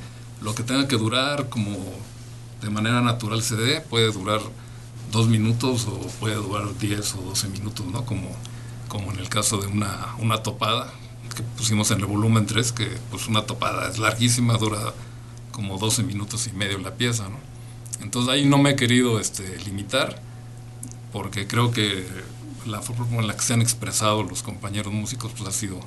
lo 0.45 0.55
que 0.55 0.63
tenga 0.63 0.87
que 0.87 0.97
durar 0.97 1.49
como 1.49 1.75
de 2.61 2.71
manera 2.71 3.01
natural 3.01 3.43
se 3.43 3.57
dé, 3.57 3.81
puede 3.81 4.13
durar 4.13 4.41
dos 5.11 5.27
minutos 5.27 5.87
o 5.87 5.99
puede 6.21 6.35
durar 6.35 6.77
10 6.79 7.15
o 7.15 7.23
12 7.23 7.49
minutos, 7.49 7.87
¿no? 7.87 8.05
Como, 8.05 8.29
como 8.89 9.11
en 9.11 9.19
el 9.19 9.29
caso 9.31 9.57
de 9.59 9.69
una, 9.69 10.15
una 10.19 10.43
topada 10.43 10.93
que 11.35 11.43
pusimos 11.43 11.91
en 11.91 12.01
el 12.01 12.07
volumen 12.07 12.47
3, 12.47 12.73
que 12.73 12.87
pues 13.11 13.27
una 13.27 13.47
topada 13.47 13.89
es 13.89 13.99
larguísima, 13.99 14.59
dura 14.59 14.93
como 15.51 15.79
12 15.79 16.03
minutos 16.03 16.47
y 16.47 16.53
medio 16.53 16.79
la 16.79 16.95
pieza, 16.95 17.29
¿no? 17.29 17.39
Entonces 18.03 18.33
ahí 18.33 18.45
no 18.45 18.59
me 18.59 18.71
he 18.71 18.77
querido 18.77 19.19
este, 19.19 19.59
limitar, 19.65 20.21
porque 21.13 21.47
creo 21.47 21.71
que 21.71 22.07
la 22.67 22.83
forma 22.83 23.17
en 23.17 23.29
la 23.29 23.35
que 23.35 23.43
se 23.43 23.55
han 23.55 23.63
expresado 23.63 24.23
los 24.23 24.43
compañeros 24.43 24.93
músicos 24.93 25.33
pues 25.37 25.49
ha 25.49 25.53
sido 25.53 25.81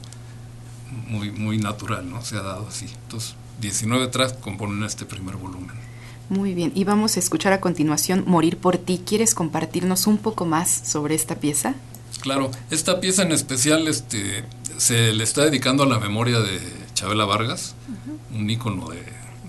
muy, 1.08 1.32
muy 1.32 1.60
natural, 1.60 2.10
¿no? 2.10 2.24
Se 2.24 2.38
ha 2.38 2.42
dado 2.42 2.68
así. 2.68 2.86
Entonces, 3.04 3.36
19 3.62 4.08
tracks 4.08 4.34
componen 4.34 4.84
este 4.84 5.06
primer 5.06 5.36
volumen. 5.36 5.72
Muy 6.30 6.54
bien, 6.54 6.72
y 6.76 6.84
vamos 6.84 7.16
a 7.16 7.20
escuchar 7.20 7.54
a 7.54 7.62
continuación 7.62 8.24
Morir 8.28 8.58
por 8.58 8.78
ti. 8.78 9.02
¿Quieres 9.06 9.34
compartirnos 9.34 10.08
un 10.08 10.18
poco 10.18 10.46
más 10.46 10.70
sobre 10.70 11.16
esta 11.16 11.36
pieza? 11.36 11.76
Claro, 12.22 12.52
esta 12.70 13.00
pieza 13.00 13.24
en 13.24 13.32
especial 13.32 13.88
este, 13.88 14.44
se 14.78 15.14
le 15.14 15.24
está 15.24 15.46
dedicando 15.46 15.84
a 15.84 15.86
la 15.88 16.00
memoria 16.00 16.40
de 16.40 16.60
Chabela 16.94 17.26
Vargas, 17.26 17.76
un 18.34 18.50
ícono 18.50 18.90
de, 18.90 19.02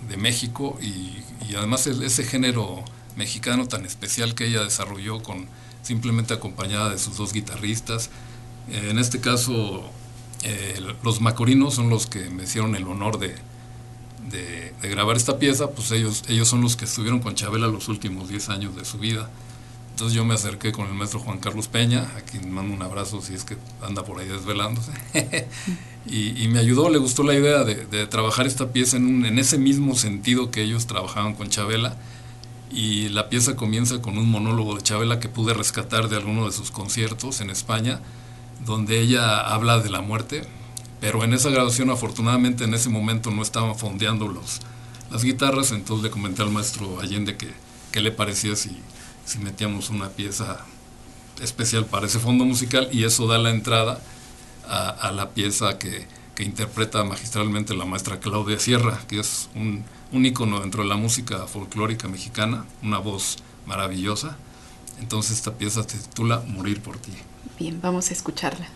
de 0.09 0.17
México 0.17 0.79
y, 0.81 1.17
y 1.49 1.55
además 1.57 1.87
el- 1.89 2.03
ese 2.03 2.23
género 2.25 2.85
mexicano 3.17 3.67
tan 3.67 3.85
especial 3.85 4.35
que 4.37 4.47
ella 4.47 4.63
desarrolló 4.63 5.21
con 5.23 5.47
simplemente 5.83 6.35
acompañada 6.35 6.91
de 6.91 6.99
sus 6.99 7.17
dos 7.17 7.33
guitarristas. 7.33 8.11
Eh, 8.71 8.89
en 8.91 8.99
este 9.01 9.19
caso, 9.21 9.83
eh, 10.45 10.79
los 11.03 11.21
macorinos 11.21 11.75
son 11.75 11.89
los 11.89 12.07
que 12.07 12.31
me 12.31 12.45
hicieron 12.45 12.77
el 12.77 12.85
honor 12.87 13.19
de, 13.19 13.35
de- 14.31 14.73
grabar 14.89 15.17
esta 15.17 15.39
pieza, 15.39 15.71
pues 15.71 15.91
ellos, 15.93 16.25
ellos 16.29 16.49
son 16.49 16.61
los 16.63 16.77
que 16.77 16.85
estuvieron 16.85 17.21
con 17.21 17.35
Chabela 17.35 17.67
los 17.69 17.89
últimos 17.89 18.29
10 18.29 18.49
años 18.49 18.77
de 18.77 18.85
su 18.85 18.99
vida. 18.99 19.31
Entonces 19.91 20.15
yo 20.15 20.25
me 20.25 20.35
acerqué 20.35 20.71
con 20.71 20.87
el 20.87 20.95
maestro 20.95 21.19
Juan 21.19 21.39
Carlos 21.39 21.67
Peña, 21.67 22.03
a 22.17 22.21
quien 22.21 22.53
mando 22.53 22.73
un 22.73 22.83
abrazo 22.83 23.21
si 23.21 23.35
es 23.35 23.45
que 23.45 23.57
anda 23.83 24.05
por 24.05 24.21
ahí 24.21 24.29
desvelándose. 24.29 24.93
y, 26.07 26.41
y 26.41 26.49
me 26.49 26.61
ayudó, 26.61 26.89
le 26.89 26.99
gustó 26.99 27.25
la 27.25 27.35
idea 27.35 27.65
de, 27.65 28.07
trabajar 28.07 28.47
esta 28.47 28.69
pieza 28.69 28.97
en, 28.97 29.27
en 29.27 29.39
ese 29.41 29.59
mismo 29.59 29.97
sentido 29.97 30.53
que 30.53 30.63
ellos 30.63 30.87
trabajaban 30.87 31.35
con 31.35 31.49
Chabela. 31.49 31.97
Y 32.71 33.09
la 33.09 33.29
pieza 33.29 33.57
comienza 33.57 34.01
con 34.01 34.19
un 34.19 34.31
monólogo 34.31 34.77
de 34.77 34.83
Chabela 34.83 35.19
que 35.21 35.29
pude 35.29 35.53
rescatar 35.55 36.09
de 36.09 36.17
alguno 36.17 36.47
de 36.47 36.53
sus 36.53 36.71
conciertos 36.71 37.41
en 37.41 37.51
España, 37.51 38.01
donde 38.67 39.01
ella 39.01 39.41
habla 39.41 39.81
de 39.81 39.91
la 39.91 40.01
muerte, 40.01 40.43
pero 41.01 41.25
en 41.25 41.33
esa 41.33 41.51
grabación 41.51 41.91
afortunadamente 41.91 42.65
en 42.65 42.75
ese 42.75 42.89
momento 42.89 43.31
no 43.31 43.43
estaban 43.43 43.77
fondeando 43.77 44.29
los, 44.29 44.61
las 45.11 45.25
guitarras, 45.25 45.73
entonces 45.73 46.05
le 46.05 46.11
comenté 46.11 46.43
al 46.43 46.51
maestro 46.51 47.01
Allende 47.01 47.37
que 47.37 47.49
qué 47.93 48.01
le 48.01 48.13
parecía 48.13 48.57
si, 48.57 48.77
si 49.25 49.39
metíamos 49.39 49.91
una 49.91 50.11
pieza 50.11 50.65
especial 51.43 51.87
para 51.87 52.07
ese 52.07 52.19
fondo 52.19 52.45
musical 52.45 52.89
y 52.93 53.05
eso 53.05 53.27
da 53.27 53.39
la 53.39 53.51
entrada 53.51 54.01
a, 54.69 54.89
a 54.89 55.13
la 55.13 55.31
pieza 55.31 55.79
que, 55.79 56.07
que 56.35 56.45
interpreta 56.45 57.03
magistralmente 57.05 57.75
la 57.75 57.85
maestra 57.85 58.21
Claudia 58.21 58.59
Sierra, 58.59 59.01
que 59.09 59.21
es 59.21 59.49
un, 59.55 59.85
un 60.13 60.27
ícono 60.27 60.61
dentro 60.61 60.83
de 60.83 60.89
la 60.89 60.97
música 60.97 61.47
folclórica 61.47 62.09
mexicana, 62.09 62.65
una 62.83 62.99
voz 62.99 63.39
maravillosa. 63.67 64.37
Entonces 65.01 65.39
esta 65.39 65.55
pieza 65.55 65.83
se 65.83 65.99
titula 65.99 66.43
Morir 66.47 66.81
por 66.81 66.99
ti. 66.99 67.13
Bien, 67.59 67.81
vamos 67.81 68.11
a 68.11 68.15
escucharla. 68.15 68.69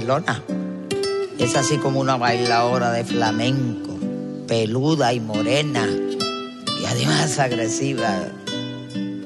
Pelona 0.00 0.42
es 1.38 1.56
así 1.56 1.78
como 1.78 2.00
una 2.00 2.18
bailadora 2.18 2.92
de 2.92 3.02
flamenco, 3.02 3.98
peluda 4.46 5.14
y 5.14 5.20
morena, 5.20 5.88
y 5.88 6.84
además 6.84 7.38
agresiva. 7.38 8.28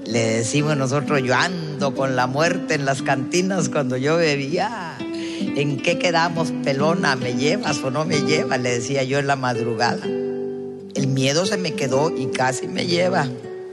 Le 0.07 0.19
decimos 0.19 0.77
nosotros, 0.77 1.23
yo 1.25 1.35
ando 1.35 1.93
con 1.95 2.15
la 2.15 2.29
muerte 2.29 2.75
en 2.75 2.85
las 2.85 3.03
cantinas 3.03 3.69
cuando 3.69 3.97
yo 3.97 4.17
bebía. 4.17 4.97
¿En 5.01 5.79
qué 5.79 5.99
quedamos, 5.99 6.53
pelona? 6.63 7.17
¿Me 7.17 7.35
llevas 7.35 7.79
o 7.79 7.91
no 7.91 8.05
me 8.05 8.21
llevas? 8.21 8.61
Le 8.61 8.71
decía 8.71 9.03
yo 9.03 9.19
en 9.19 9.27
la 9.27 9.37
madrugada. 9.37 10.05
El 10.05 11.07
miedo 11.09 11.47
se 11.47 11.57
me 11.57 11.75
quedó 11.75 12.17
y 12.17 12.27
casi 12.27 12.69
me 12.69 12.87
lleva 12.87 13.27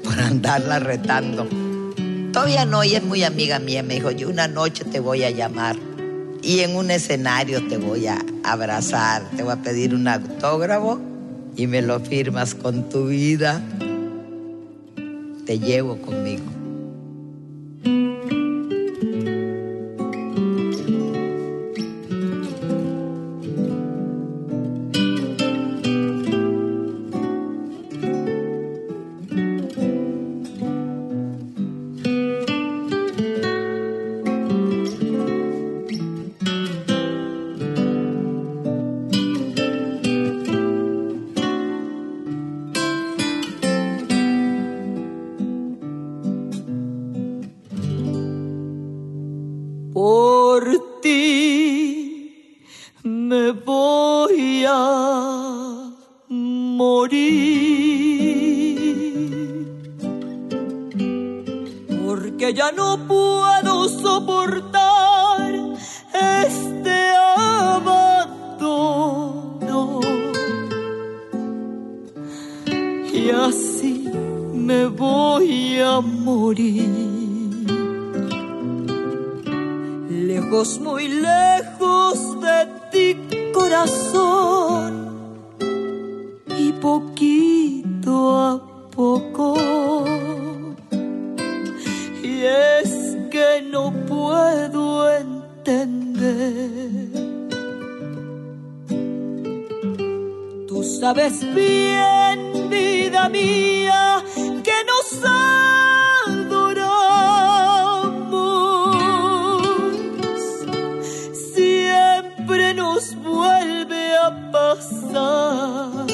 por 0.03 0.19
andarla 0.19 0.79
retando. 0.79 1.47
Todavía 2.33 2.65
no, 2.65 2.81
ella 2.81 2.99
es 2.99 3.03
muy 3.03 3.23
amiga 3.23 3.60
mía. 3.60 3.83
Me 3.83 3.95
dijo, 3.95 4.10
yo 4.10 4.29
una 4.29 4.47
noche 4.47 4.83
te 4.83 4.99
voy 4.99 5.23
a 5.23 5.29
llamar 5.29 5.75
y 6.41 6.60
en 6.60 6.76
un 6.76 6.91
escenario 6.91 7.67
te 7.67 7.78
voy 7.78 8.08
a 8.08 8.23
abrazar, 8.43 9.23
te 9.36 9.43
voy 9.43 9.54
a 9.54 9.58
pedir 9.58 9.93
un 9.93 10.08
autógrafo 10.08 11.00
y 11.56 11.67
me 11.67 11.82
lo 11.82 12.00
firmas 12.00 12.56
con 12.56 12.89
tu 12.89 13.08
vida. 13.08 13.62
Te 15.45 15.60
llevo 15.60 15.97
conmigo. 15.97 16.56
Nos 112.97 113.15
vuelve 113.21 114.05
a 114.17 114.51
pasar 114.51 116.07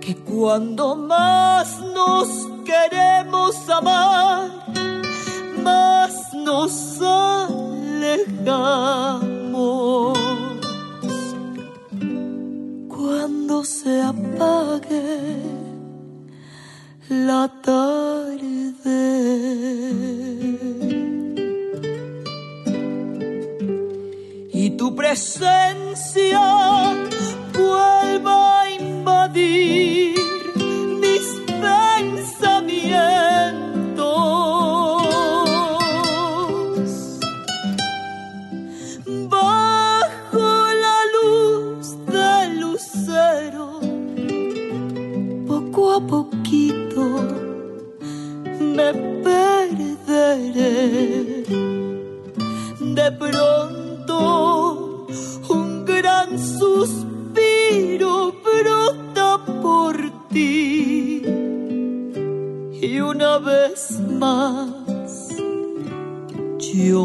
que 0.00 0.16
cuando 0.24 0.96
más 0.96 1.78
nos 1.94 2.28
queremos 2.64 3.68
amar, 3.68 4.50
más 5.62 6.32
nos 6.32 7.02
alejamos 7.02 8.48
cuando 12.88 13.62
se 13.62 14.00
apague 14.00 15.36
la 17.10 17.42
tarde. 17.62 17.95
Presencia 25.06 26.40
vuelva 27.52 27.95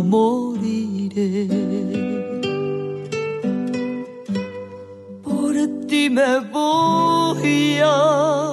yo 0.02 0.04
moriré. 0.04 1.48
Por 5.24 5.54
ti 5.88 6.10
me 6.10 6.40
voy 6.52 7.80
a 7.84 8.51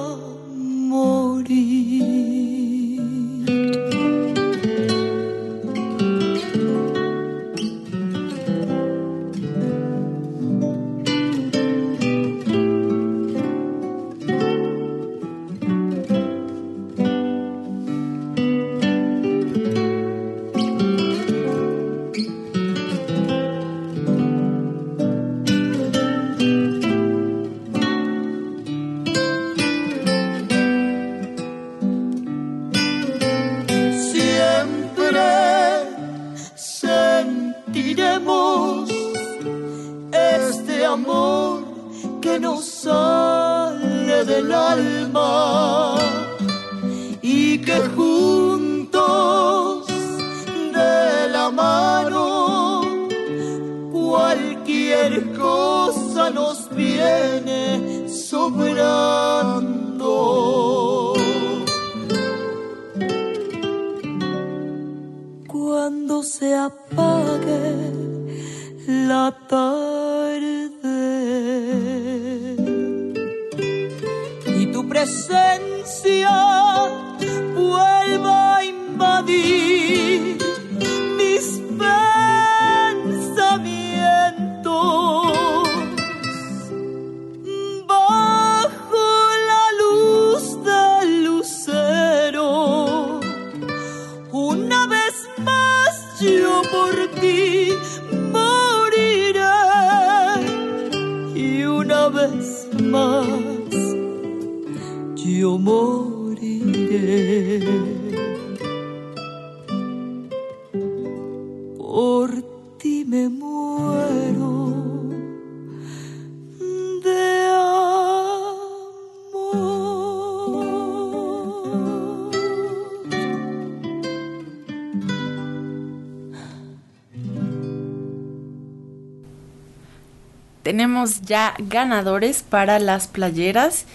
Ya 131.21 131.53
ganadores 131.59 132.43
para 132.43 132.79
las 132.79 133.07
playeras 133.07 133.85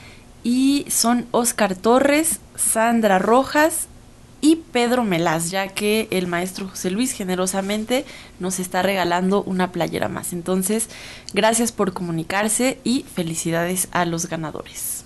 y 0.42 0.86
son 0.88 1.26
Oscar 1.30 1.74
Torres, 1.74 2.40
Sandra 2.56 3.18
Rojas 3.18 3.88
y 4.40 4.56
Pedro 4.56 5.04
Melaz, 5.04 5.50
ya 5.50 5.68
que 5.68 6.06
el 6.10 6.26
maestro 6.26 6.68
José 6.68 6.90
Luis 6.90 7.12
generosamente 7.12 8.04
nos 8.38 8.60
está 8.60 8.82
regalando 8.82 9.42
una 9.42 9.72
playera 9.72 10.08
más. 10.08 10.34
Entonces, 10.34 10.90
gracias 11.32 11.72
por 11.72 11.94
comunicarse 11.94 12.78
y 12.84 13.04
felicidades 13.14 13.88
a 13.90 14.04
los 14.04 14.28
ganadores. 14.28 15.03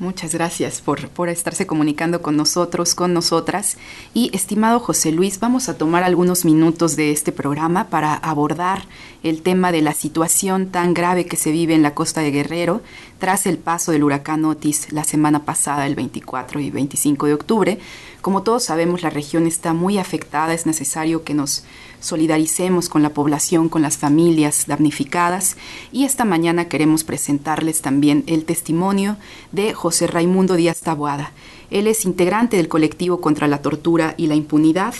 Muchas 0.00 0.32
gracias 0.32 0.80
por, 0.80 1.10
por 1.10 1.28
estarse 1.28 1.66
comunicando 1.66 2.22
con 2.22 2.34
nosotros, 2.34 2.94
con 2.94 3.12
nosotras. 3.12 3.76
Y 4.14 4.34
estimado 4.34 4.80
José 4.80 5.12
Luis, 5.12 5.40
vamos 5.40 5.68
a 5.68 5.76
tomar 5.76 6.04
algunos 6.04 6.46
minutos 6.46 6.96
de 6.96 7.12
este 7.12 7.32
programa 7.32 7.90
para 7.90 8.14
abordar 8.14 8.84
el 9.22 9.42
tema 9.42 9.72
de 9.72 9.82
la 9.82 9.92
situación 9.92 10.70
tan 10.70 10.94
grave 10.94 11.26
que 11.26 11.36
se 11.36 11.52
vive 11.52 11.74
en 11.74 11.82
la 11.82 11.92
costa 11.92 12.22
de 12.22 12.30
Guerrero 12.30 12.80
tras 13.18 13.44
el 13.44 13.58
paso 13.58 13.92
del 13.92 14.02
huracán 14.02 14.42
Otis 14.46 14.90
la 14.90 15.04
semana 15.04 15.44
pasada, 15.44 15.86
el 15.86 15.96
24 15.96 16.60
y 16.60 16.70
25 16.70 17.26
de 17.26 17.34
octubre. 17.34 17.78
Como 18.22 18.42
todos 18.42 18.64
sabemos, 18.64 19.02
la 19.02 19.10
región 19.10 19.46
está 19.46 19.74
muy 19.74 19.98
afectada, 19.98 20.54
es 20.54 20.64
necesario 20.64 21.24
que 21.24 21.34
nos 21.34 21.64
solidaricemos 22.00 22.88
con 22.88 23.02
la 23.02 23.10
población, 23.10 23.68
con 23.68 23.82
las 23.82 23.98
familias 23.98 24.64
damnificadas 24.66 25.56
y 25.92 26.04
esta 26.04 26.24
mañana 26.24 26.68
queremos 26.68 27.04
presentarles 27.04 27.82
también 27.82 28.24
el 28.26 28.44
testimonio 28.44 29.16
de 29.52 29.74
José 29.74 30.06
Raimundo 30.06 30.54
Díaz 30.54 30.80
Taboada. 30.80 31.32
Él 31.70 31.86
es 31.86 32.04
integrante 32.04 32.56
del 32.56 32.68
colectivo 32.68 33.20
contra 33.20 33.46
la 33.46 33.62
tortura 33.62 34.14
y 34.16 34.26
la 34.26 34.34
impunidad, 34.34 34.94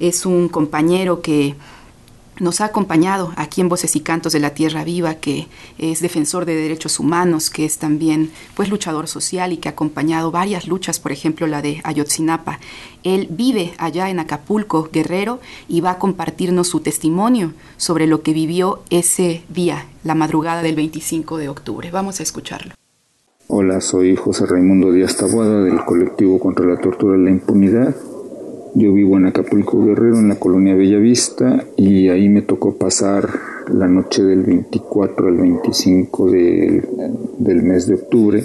es 0.00 0.26
un 0.26 0.48
compañero 0.48 1.22
que 1.22 1.54
nos 2.40 2.60
ha 2.60 2.66
acompañado 2.66 3.32
aquí 3.36 3.60
en 3.60 3.68
Voces 3.68 3.96
y 3.96 4.00
Cantos 4.00 4.32
de 4.32 4.40
la 4.40 4.54
Tierra 4.54 4.84
Viva, 4.84 5.14
que 5.16 5.48
es 5.78 6.00
defensor 6.00 6.44
de 6.44 6.54
derechos 6.54 7.00
humanos, 7.00 7.50
que 7.50 7.64
es 7.64 7.78
también 7.78 8.30
pues 8.54 8.68
luchador 8.68 9.08
social 9.08 9.52
y 9.52 9.56
que 9.56 9.68
ha 9.68 9.72
acompañado 9.72 10.30
varias 10.30 10.66
luchas, 10.66 11.00
por 11.00 11.12
ejemplo 11.12 11.46
la 11.46 11.62
de 11.62 11.80
Ayotzinapa. 11.84 12.58
Él 13.02 13.28
vive 13.30 13.72
allá 13.78 14.10
en 14.10 14.18
Acapulco, 14.18 14.88
Guerrero, 14.92 15.40
y 15.68 15.80
va 15.80 15.92
a 15.92 15.98
compartirnos 15.98 16.68
su 16.68 16.80
testimonio 16.80 17.52
sobre 17.76 18.06
lo 18.06 18.22
que 18.22 18.32
vivió 18.32 18.82
ese 18.90 19.42
día, 19.48 19.86
la 20.04 20.14
madrugada 20.14 20.62
del 20.62 20.76
25 20.76 21.38
de 21.38 21.48
octubre. 21.48 21.90
Vamos 21.90 22.20
a 22.20 22.22
escucharlo. 22.22 22.74
Hola, 23.48 23.80
soy 23.80 24.14
José 24.14 24.44
Raimundo 24.44 24.92
Díaz 24.92 25.16
Taboada 25.16 25.62
del 25.62 25.82
colectivo 25.84 26.38
contra 26.38 26.66
la 26.66 26.76
tortura 26.76 27.16
y 27.16 27.24
la 27.24 27.30
impunidad. 27.30 27.96
Yo 28.74 28.92
vivo 28.92 29.16
en 29.16 29.26
Acapulco 29.26 29.84
Guerrero, 29.84 30.18
en 30.18 30.28
la 30.28 30.36
colonia 30.36 30.74
Bellavista, 30.74 31.64
y 31.76 32.08
ahí 32.08 32.28
me 32.28 32.42
tocó 32.42 32.76
pasar 32.76 33.28
la 33.72 33.88
noche 33.88 34.22
del 34.22 34.42
24 34.42 35.28
al 35.28 35.36
25 35.36 36.30
del, 36.30 36.88
del 37.38 37.62
mes 37.62 37.86
de 37.86 37.94
octubre 37.94 38.44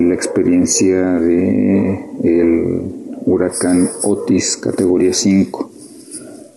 la 0.00 0.14
experiencia 0.14 1.20
de 1.20 2.00
el 2.22 2.82
huracán 3.26 3.88
Otis 4.02 4.56
categoría 4.56 5.14
5. 5.14 5.70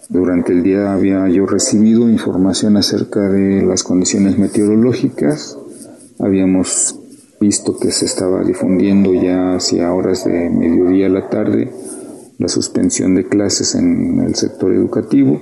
Durante 0.09 0.53
el 0.53 0.63
día 0.63 0.93
había 0.93 1.27
yo 1.29 1.45
recibido 1.45 2.09
información 2.09 2.77
acerca 2.77 3.29
de 3.29 3.61
las 3.61 3.83
condiciones 3.83 4.37
meteorológicas. 4.37 5.57
Habíamos 6.19 6.99
visto 7.39 7.77
que 7.77 7.91
se 7.91 8.05
estaba 8.05 8.43
difundiendo 8.43 9.13
ya 9.13 9.55
hacia 9.55 9.93
horas 9.93 10.25
de 10.25 10.49
mediodía 10.49 11.05
a 11.05 11.09
la 11.09 11.29
tarde 11.29 11.69
la 12.37 12.47
suspensión 12.47 13.15
de 13.15 13.25
clases 13.25 13.75
en 13.75 14.19
el 14.19 14.35
sector 14.35 14.73
educativo 14.73 15.39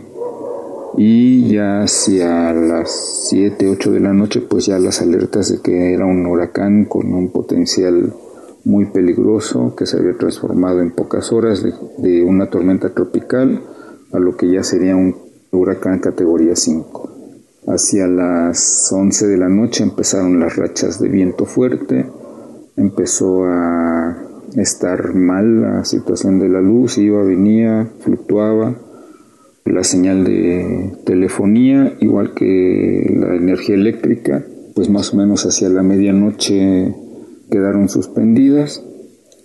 y 0.97 1.49
ya 1.49 1.81
hacia 1.81 2.53
las 2.53 3.27
7, 3.29 3.67
8 3.67 3.91
de 3.91 3.99
la 3.99 4.13
noche 4.13 4.41
pues 4.41 4.65
ya 4.65 4.79
las 4.79 5.01
alertas 5.01 5.51
de 5.51 5.61
que 5.61 5.93
era 5.93 6.05
un 6.05 6.25
huracán 6.25 6.85
con 6.85 7.13
un 7.13 7.29
potencial 7.29 8.13
muy 8.63 8.85
peligroso 8.85 9.75
que 9.75 9.85
se 9.85 9.97
había 9.97 10.17
transformado 10.17 10.81
en 10.81 10.91
pocas 10.91 11.31
horas 11.31 11.63
de, 11.97 12.23
una 12.23 12.49
tormenta 12.49 12.89
tropical 12.89 13.61
a 14.11 14.19
lo 14.19 14.35
que 14.35 14.51
ya 14.51 14.63
sería 14.63 14.95
un 14.95 15.15
huracán 15.51 15.99
categoría 15.99 16.55
5. 16.55 17.11
Hacia 17.67 18.07
las 18.07 18.91
11 18.91 19.27
de 19.27 19.37
la 19.37 19.49
noche 19.49 19.83
empezaron 19.83 20.39
las 20.39 20.55
rachas 20.55 20.99
de 20.99 21.09
viento 21.09 21.45
fuerte, 21.45 22.05
empezó 22.75 23.45
a 23.45 24.34
estar 24.55 25.13
mal 25.13 25.61
la 25.61 25.85
situación 25.85 26.39
de 26.39 26.49
la 26.49 26.61
luz, 26.61 26.97
iba, 26.97 27.23
venía, 27.23 27.89
fluctuaba. 27.99 28.75
la 29.65 29.83
señal 29.83 30.23
de 30.23 30.93
telefonía, 31.05 31.97
igual 31.99 32.35
que 32.35 33.11
la 33.19 33.35
energía 33.35 33.73
eléctrica, 33.73 34.45
pues 34.75 34.89
más 34.89 35.13
o 35.13 35.17
menos 35.17 35.45
hacia 35.45 35.69
la 35.69 35.81
medianoche 35.81 36.93
quedaron 37.49 37.89
suspendidas. 37.89 38.83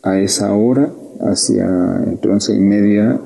A 0.02 0.18
esa 0.18 0.52
hora, 0.52 0.92
hacia 1.20 1.66
entre 2.06 2.32
once 2.32 2.54
y 2.54 2.60
media 2.60 3.18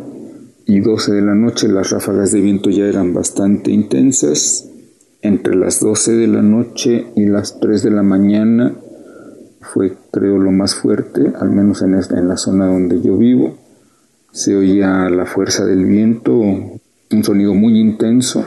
y 0.66 0.81
12 0.81 1.12
de 1.14 1.23
la 1.23 1.35
noche, 1.35 1.68
las 1.68 1.90
ráfagas 1.90 2.31
de 2.31 2.40
viento 2.40 2.70
ya 2.70 2.85
eran 2.85 3.12
bastante 3.12 3.73
intensas. 3.73 4.70
Entre 5.20 5.57
las 5.57 5.81
12 5.81 6.12
de 6.12 6.27
la 6.29 6.42
noche 6.42 7.07
y 7.16 7.27
las 7.27 7.59
3 7.59 7.83
de 7.83 7.90
la 7.90 8.03
mañana 8.03 8.77
fue, 9.75 9.97
creo, 10.13 10.39
lo 10.39 10.53
más 10.53 10.77
fuerte, 10.77 11.33
al 11.41 11.51
menos 11.51 11.83
en, 11.83 11.95
esta, 11.95 12.17
en 12.17 12.29
la 12.29 12.37
zona 12.37 12.69
donde 12.69 13.03
yo 13.03 13.17
vivo. 13.17 13.57
Se 14.31 14.55
oía 14.55 15.11
la 15.11 15.27
fuerza 15.27 15.65
del 15.65 15.85
viento, 15.85 16.33
un 16.33 17.25
sonido 17.25 17.55
muy 17.55 17.81
intenso. 17.81 18.45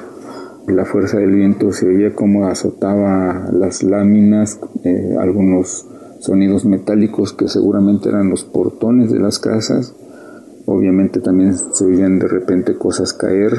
La 0.67 0.85
fuerza 0.85 1.17
del 1.17 1.35
viento 1.35 1.73
se 1.73 1.85
oía 1.85 2.15
como 2.15 2.47
azotaba 2.47 3.49
las 3.51 3.83
láminas, 3.83 4.57
eh, 4.85 5.17
algunos 5.19 5.85
sonidos 6.21 6.63
metálicos 6.63 7.33
que 7.33 7.49
seguramente 7.49 8.07
eran 8.07 8.29
los 8.29 8.45
portones 8.45 9.11
de 9.11 9.19
las 9.19 9.37
casas. 9.37 9.93
Obviamente 10.65 11.19
también 11.19 11.55
se 11.57 11.83
oían 11.83 12.19
de 12.19 12.29
repente 12.29 12.77
cosas 12.77 13.11
caer, 13.11 13.51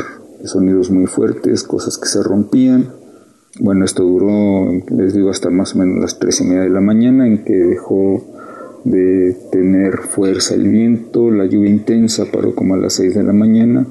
sonidos 0.44 0.90
muy 0.90 1.06
fuertes, 1.06 1.64
cosas 1.64 1.98
que 1.98 2.08
se 2.08 2.22
rompían. 2.22 2.88
Bueno, 3.60 3.84
esto 3.84 4.04
duró, 4.04 4.70
les 4.96 5.14
digo, 5.14 5.30
hasta 5.30 5.50
más 5.50 5.74
o 5.74 5.78
menos 5.78 5.98
las 5.98 6.20
tres 6.20 6.40
y 6.40 6.44
media 6.44 6.62
de 6.62 6.70
la 6.70 6.80
mañana, 6.80 7.26
en 7.26 7.42
que 7.42 7.54
dejó 7.54 8.22
de 8.84 9.36
tener 9.50 9.98
fuerza 9.98 10.54
el 10.54 10.68
viento, 10.68 11.32
la 11.32 11.44
lluvia 11.44 11.70
intensa 11.70 12.26
paró 12.32 12.54
como 12.54 12.74
a 12.74 12.78
las 12.78 12.92
seis 12.92 13.16
de 13.16 13.24
la 13.24 13.32
mañana, 13.32 13.84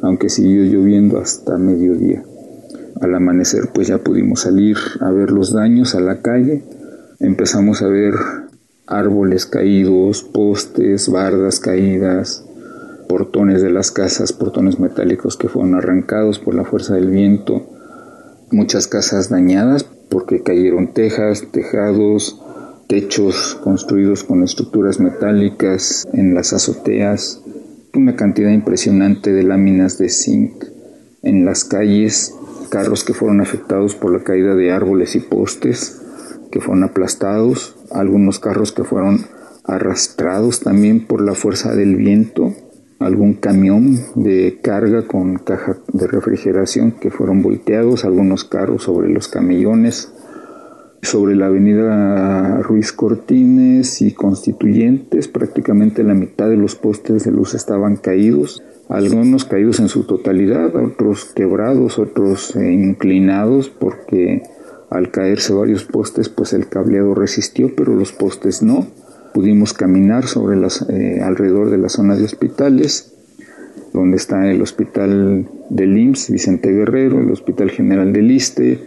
aunque 0.00 0.30
siguió 0.30 0.64
lloviendo 0.64 1.18
hasta 1.18 1.58
mediodía. 1.58 2.24
Al 3.02 3.14
amanecer 3.14 3.68
pues 3.74 3.88
ya 3.88 3.98
pudimos 3.98 4.40
salir 4.40 4.78
a 5.00 5.10
ver 5.10 5.30
los 5.30 5.52
daños 5.52 5.94
a 5.94 6.00
la 6.00 6.22
calle, 6.22 6.62
empezamos 7.20 7.82
a 7.82 7.88
ver 7.88 8.14
árboles 8.86 9.44
caídos, 9.44 10.22
postes, 10.22 11.10
bardas 11.10 11.60
caídas, 11.60 12.46
portones 13.08 13.60
de 13.60 13.70
las 13.70 13.90
casas, 13.90 14.32
portones 14.32 14.80
metálicos 14.80 15.36
que 15.36 15.48
fueron 15.48 15.74
arrancados 15.74 16.38
por 16.38 16.54
la 16.54 16.64
fuerza 16.64 16.94
del 16.94 17.10
viento, 17.10 17.66
muchas 18.52 18.86
casas 18.86 19.28
dañadas 19.28 19.84
porque 20.08 20.42
cayeron 20.42 20.92
tejas, 20.92 21.44
tejados, 21.50 22.40
techos 22.86 23.58
construidos 23.64 24.24
con 24.24 24.42
estructuras 24.42 25.00
metálicas 25.00 26.06
en 26.12 26.34
las 26.34 26.52
azoteas, 26.52 27.42
una 27.94 28.14
cantidad 28.14 28.50
impresionante 28.50 29.32
de 29.32 29.42
láminas 29.42 29.98
de 29.98 30.10
zinc 30.10 30.64
en 31.22 31.44
las 31.44 31.64
calles, 31.64 32.34
carros 32.68 33.04
que 33.04 33.14
fueron 33.14 33.40
afectados 33.40 33.94
por 33.94 34.12
la 34.12 34.22
caída 34.22 34.54
de 34.54 34.72
árboles 34.72 35.16
y 35.16 35.20
postes 35.20 36.00
que 36.50 36.60
fueron 36.60 36.84
aplastados, 36.84 37.76
algunos 37.90 38.38
carros 38.38 38.72
que 38.72 38.84
fueron 38.84 39.26
arrastrados 39.64 40.60
también 40.60 41.06
por 41.06 41.22
la 41.22 41.34
fuerza 41.34 41.74
del 41.74 41.96
viento 41.96 42.54
algún 43.02 43.34
camión 43.34 43.98
de 44.14 44.58
carga 44.62 45.06
con 45.06 45.36
caja 45.36 45.76
de 45.92 46.06
refrigeración 46.06 46.92
que 46.92 47.10
fueron 47.10 47.42
volteados, 47.42 48.04
algunos 48.04 48.44
carros 48.44 48.84
sobre 48.84 49.08
los 49.08 49.28
camellones, 49.28 50.12
sobre 51.02 51.34
la 51.34 51.46
avenida 51.46 52.58
Ruiz 52.62 52.92
Cortines 52.92 54.02
y 54.02 54.12
Constituyentes, 54.12 55.28
prácticamente 55.28 56.04
la 56.04 56.14
mitad 56.14 56.48
de 56.48 56.56
los 56.56 56.76
postes 56.76 57.24
de 57.24 57.32
luz 57.32 57.54
estaban 57.54 57.96
caídos, 57.96 58.62
algunos 58.88 59.44
caídos 59.44 59.80
en 59.80 59.88
su 59.88 60.04
totalidad, 60.04 60.74
otros 60.76 61.24
quebrados, 61.34 61.98
otros 61.98 62.54
eh, 62.56 62.72
inclinados 62.72 63.68
porque 63.68 64.42
al 64.90 65.10
caerse 65.10 65.52
varios 65.54 65.84
postes 65.84 66.28
pues 66.28 66.52
el 66.52 66.68
cableado 66.68 67.14
resistió, 67.14 67.74
pero 67.74 67.94
los 67.94 68.12
postes 68.12 68.62
no 68.62 68.86
pudimos 69.32 69.72
caminar 69.72 70.26
sobre 70.26 70.56
las, 70.56 70.86
eh, 70.88 71.20
alrededor 71.22 71.70
de 71.70 71.78
la 71.78 71.88
zona 71.88 72.16
de 72.16 72.24
hospitales, 72.24 73.12
donde 73.92 74.16
está 74.16 74.50
el 74.50 74.62
hospital 74.62 75.48
del 75.68 75.96
IMSS 75.96 76.30
Vicente 76.30 76.72
Guerrero, 76.72 77.20
el 77.20 77.30
Hospital 77.30 77.70
General 77.70 78.12
del 78.12 78.30
ISTE 78.30 78.78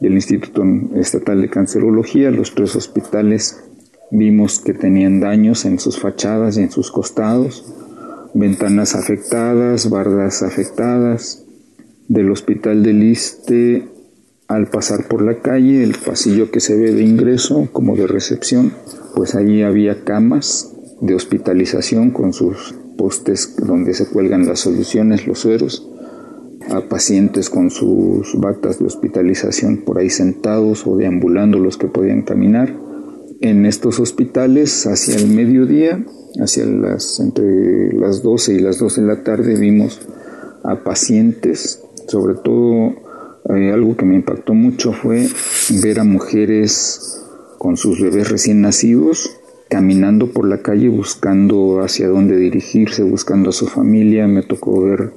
y 0.00 0.06
el 0.06 0.14
Instituto 0.14 0.64
Estatal 0.96 1.40
de 1.40 1.48
Cancerología. 1.48 2.30
Los 2.30 2.54
tres 2.54 2.74
hospitales 2.74 3.62
vimos 4.10 4.60
que 4.60 4.74
tenían 4.74 5.20
daños 5.20 5.64
en 5.64 5.78
sus 5.78 5.98
fachadas 5.98 6.56
y 6.56 6.62
en 6.62 6.70
sus 6.70 6.90
costados, 6.90 7.72
ventanas 8.34 8.94
afectadas, 8.94 9.88
bardas 9.88 10.42
afectadas. 10.42 11.44
Del 12.08 12.32
Hospital 12.32 12.82
del 12.82 13.04
ISTE 13.04 13.84
al 14.50 14.66
pasar 14.66 15.06
por 15.06 15.22
la 15.22 15.38
calle, 15.38 15.84
el 15.84 15.94
pasillo 15.94 16.50
que 16.50 16.58
se 16.58 16.76
ve 16.76 16.92
de 16.92 17.04
ingreso 17.04 17.68
como 17.72 17.94
de 17.94 18.08
recepción, 18.08 18.72
pues 19.14 19.36
allí 19.36 19.62
había 19.62 20.02
camas 20.02 20.72
de 21.00 21.14
hospitalización 21.14 22.10
con 22.10 22.32
sus 22.32 22.74
postes 22.98 23.54
donde 23.56 23.94
se 23.94 24.08
cuelgan 24.08 24.46
las 24.46 24.58
soluciones, 24.58 25.28
los 25.28 25.38
sueros, 25.38 25.88
a 26.68 26.80
pacientes 26.80 27.48
con 27.48 27.70
sus 27.70 28.34
batas 28.40 28.80
de 28.80 28.86
hospitalización 28.86 29.84
por 29.84 29.98
ahí 29.98 30.10
sentados 30.10 30.84
o 30.84 30.96
deambulando 30.96 31.60
los 31.60 31.76
que 31.76 31.86
podían 31.86 32.22
caminar. 32.22 32.74
En 33.40 33.66
estos 33.66 34.00
hospitales, 34.00 34.84
hacia 34.84 35.14
el 35.14 35.28
mediodía, 35.28 36.04
hacia 36.40 36.66
las 36.66 37.20
entre 37.20 37.92
las 37.92 38.24
12 38.24 38.54
y 38.54 38.58
las 38.58 38.80
2 38.80 38.96
de 38.96 39.02
la 39.02 39.22
tarde, 39.22 39.54
vimos 39.54 40.00
a 40.64 40.82
pacientes, 40.82 41.84
sobre 42.08 42.34
todo 42.34 43.09
eh, 43.48 43.72
algo 43.72 43.96
que 43.96 44.04
me 44.04 44.16
impactó 44.16 44.54
mucho 44.54 44.92
fue 44.92 45.26
ver 45.82 46.00
a 46.00 46.04
mujeres 46.04 47.24
con 47.58 47.76
sus 47.76 48.00
bebés 48.00 48.30
recién 48.30 48.60
nacidos 48.60 49.40
caminando 49.70 50.32
por 50.32 50.48
la 50.48 50.58
calle 50.58 50.88
buscando 50.88 51.80
hacia 51.80 52.08
dónde 52.08 52.36
dirigirse, 52.36 53.04
buscando 53.04 53.50
a 53.50 53.52
su 53.52 53.68
familia. 53.68 54.26
Me 54.26 54.42
tocó 54.42 54.82
ver 54.82 55.12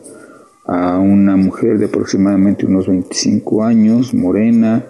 a 0.66 1.00
una 1.00 1.36
mujer 1.36 1.80
de 1.80 1.86
aproximadamente 1.86 2.68
unos 2.68 2.88
25 2.88 3.64
años, 3.64 4.14
morena, 4.14 4.86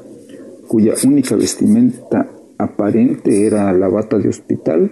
cuya 0.67 0.93
única 1.05 1.35
vestimenta 1.35 2.29
aparente 2.57 3.47
era 3.47 3.71
la 3.71 3.87
bata 3.87 4.19
de 4.19 4.29
hospital, 4.29 4.91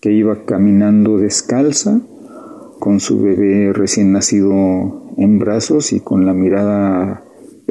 que 0.00 0.12
iba 0.12 0.44
caminando 0.44 1.16
descalza, 1.16 2.00
con 2.80 2.98
su 2.98 3.22
bebé 3.22 3.72
recién 3.72 4.12
nacido 4.12 5.12
en 5.16 5.38
brazos 5.38 5.92
y 5.92 6.00
con 6.00 6.26
la 6.26 6.32
mirada 6.32 7.22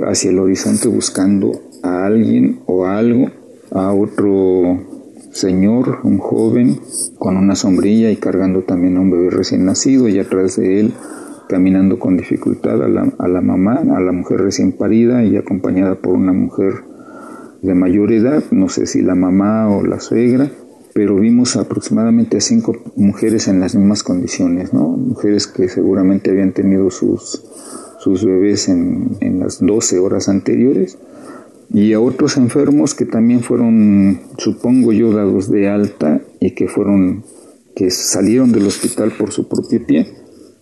hacia 0.05 0.31
el 0.31 0.39
horizonte 0.39 0.88
buscando 0.88 1.51
a 1.83 2.05
alguien 2.05 2.60
o 2.65 2.86
a 2.86 2.97
algo, 2.97 3.29
a 3.71 3.93
otro 3.93 4.79
señor, 5.31 5.99
un 6.03 6.17
joven, 6.17 6.79
con 7.17 7.38
una 7.38 7.55
sombrilla 7.55 8.12
y 8.12 8.17
cargando 8.17 8.62
también 8.62 8.97
a 8.97 9.01
un 9.01 9.12
bebé 9.12 9.29
recién 9.29 9.65
nacido 9.65 10.07
y 10.07 10.19
atrás 10.19 10.55
de 10.55 10.79
él 10.79 10.93
caminando 11.47 11.97
con 11.97 12.17
dificultad 12.17 12.83
a 12.83 12.88
la, 12.88 13.13
a 13.17 13.27
la 13.27 13.41
mamá, 13.41 13.81
a 13.95 13.99
la 14.01 14.12
mujer 14.12 14.41
recién 14.41 14.73
parida 14.73 15.23
y 15.23 15.38
acompañada 15.38 15.95
por 15.95 16.13
una 16.13 16.33
mujer 16.33 16.83
de 17.62 17.73
mayor 17.73 18.12
edad, 18.12 18.43
no 18.51 18.69
sé 18.69 18.86
si 18.86 19.01
la 19.01 19.15
mamá 19.15 19.69
o 19.69 19.83
la 19.86 19.99
suegra, 19.99 20.51
pero 20.93 21.15
vimos 21.15 21.55
aproximadamente 21.55 22.38
a 22.38 22.41
cinco 22.41 22.75
mujeres 22.95 23.47
en 23.47 23.60
las 23.60 23.75
mismas 23.75 24.03
condiciones, 24.03 24.73
¿no? 24.73 24.89
Mujeres 24.89 25.47
que 25.47 25.69
seguramente 25.69 26.31
habían 26.31 26.53
tenido 26.53 26.89
sus 26.91 27.43
sus 27.99 28.23
bebés 28.25 28.69
en, 28.69 29.17
en 29.21 29.39
las 29.39 29.60
12 29.60 29.99
horas 29.99 30.29
anteriores 30.29 30.97
y 31.73 31.93
a 31.93 31.99
otros 31.99 32.38
enfermos 32.38 32.93
que 32.93 33.05
también 33.05 33.41
fueron, 33.41 34.21
supongo 34.38 34.93
yo, 34.93 35.12
dados 35.12 35.51
de 35.51 35.67
alta 35.67 36.21
y 36.39 36.51
que 36.51 36.67
fueron, 36.67 37.23
que 37.75 37.91
salieron 37.91 38.51
del 38.51 38.67
hospital 38.67 39.12
por 39.17 39.31
su 39.31 39.47
propio 39.47 39.86
pie 39.86 40.07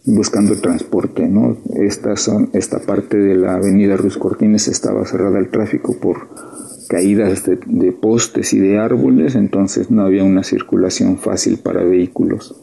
buscando 0.06 0.56
transporte, 0.56 1.28
¿no? 1.28 1.58
Esta, 1.76 2.15
son, 2.15 2.50
esta 2.54 2.80
parte 2.80 3.17
de 3.17 3.36
la 3.36 3.56
avenida 3.56 3.98
Ruiz 3.98 4.17
Cortines 4.17 4.67
estaba 4.67 5.06
cerrada 5.06 5.39
al 5.39 5.50
tráfico 5.50 5.98
por 6.00 6.28
caídas 6.88 7.45
de, 7.45 7.60
de, 7.65 7.91
postes 7.91 8.54
y 8.54 8.60
de 8.60 8.78
árboles, 8.78 9.34
entonces 9.34 9.89
no 9.89 10.04
había 10.04 10.24
una 10.24 10.43
circulación 10.43 11.17
fácil 11.17 11.58
para 11.58 11.84
vehículos. 11.84 12.56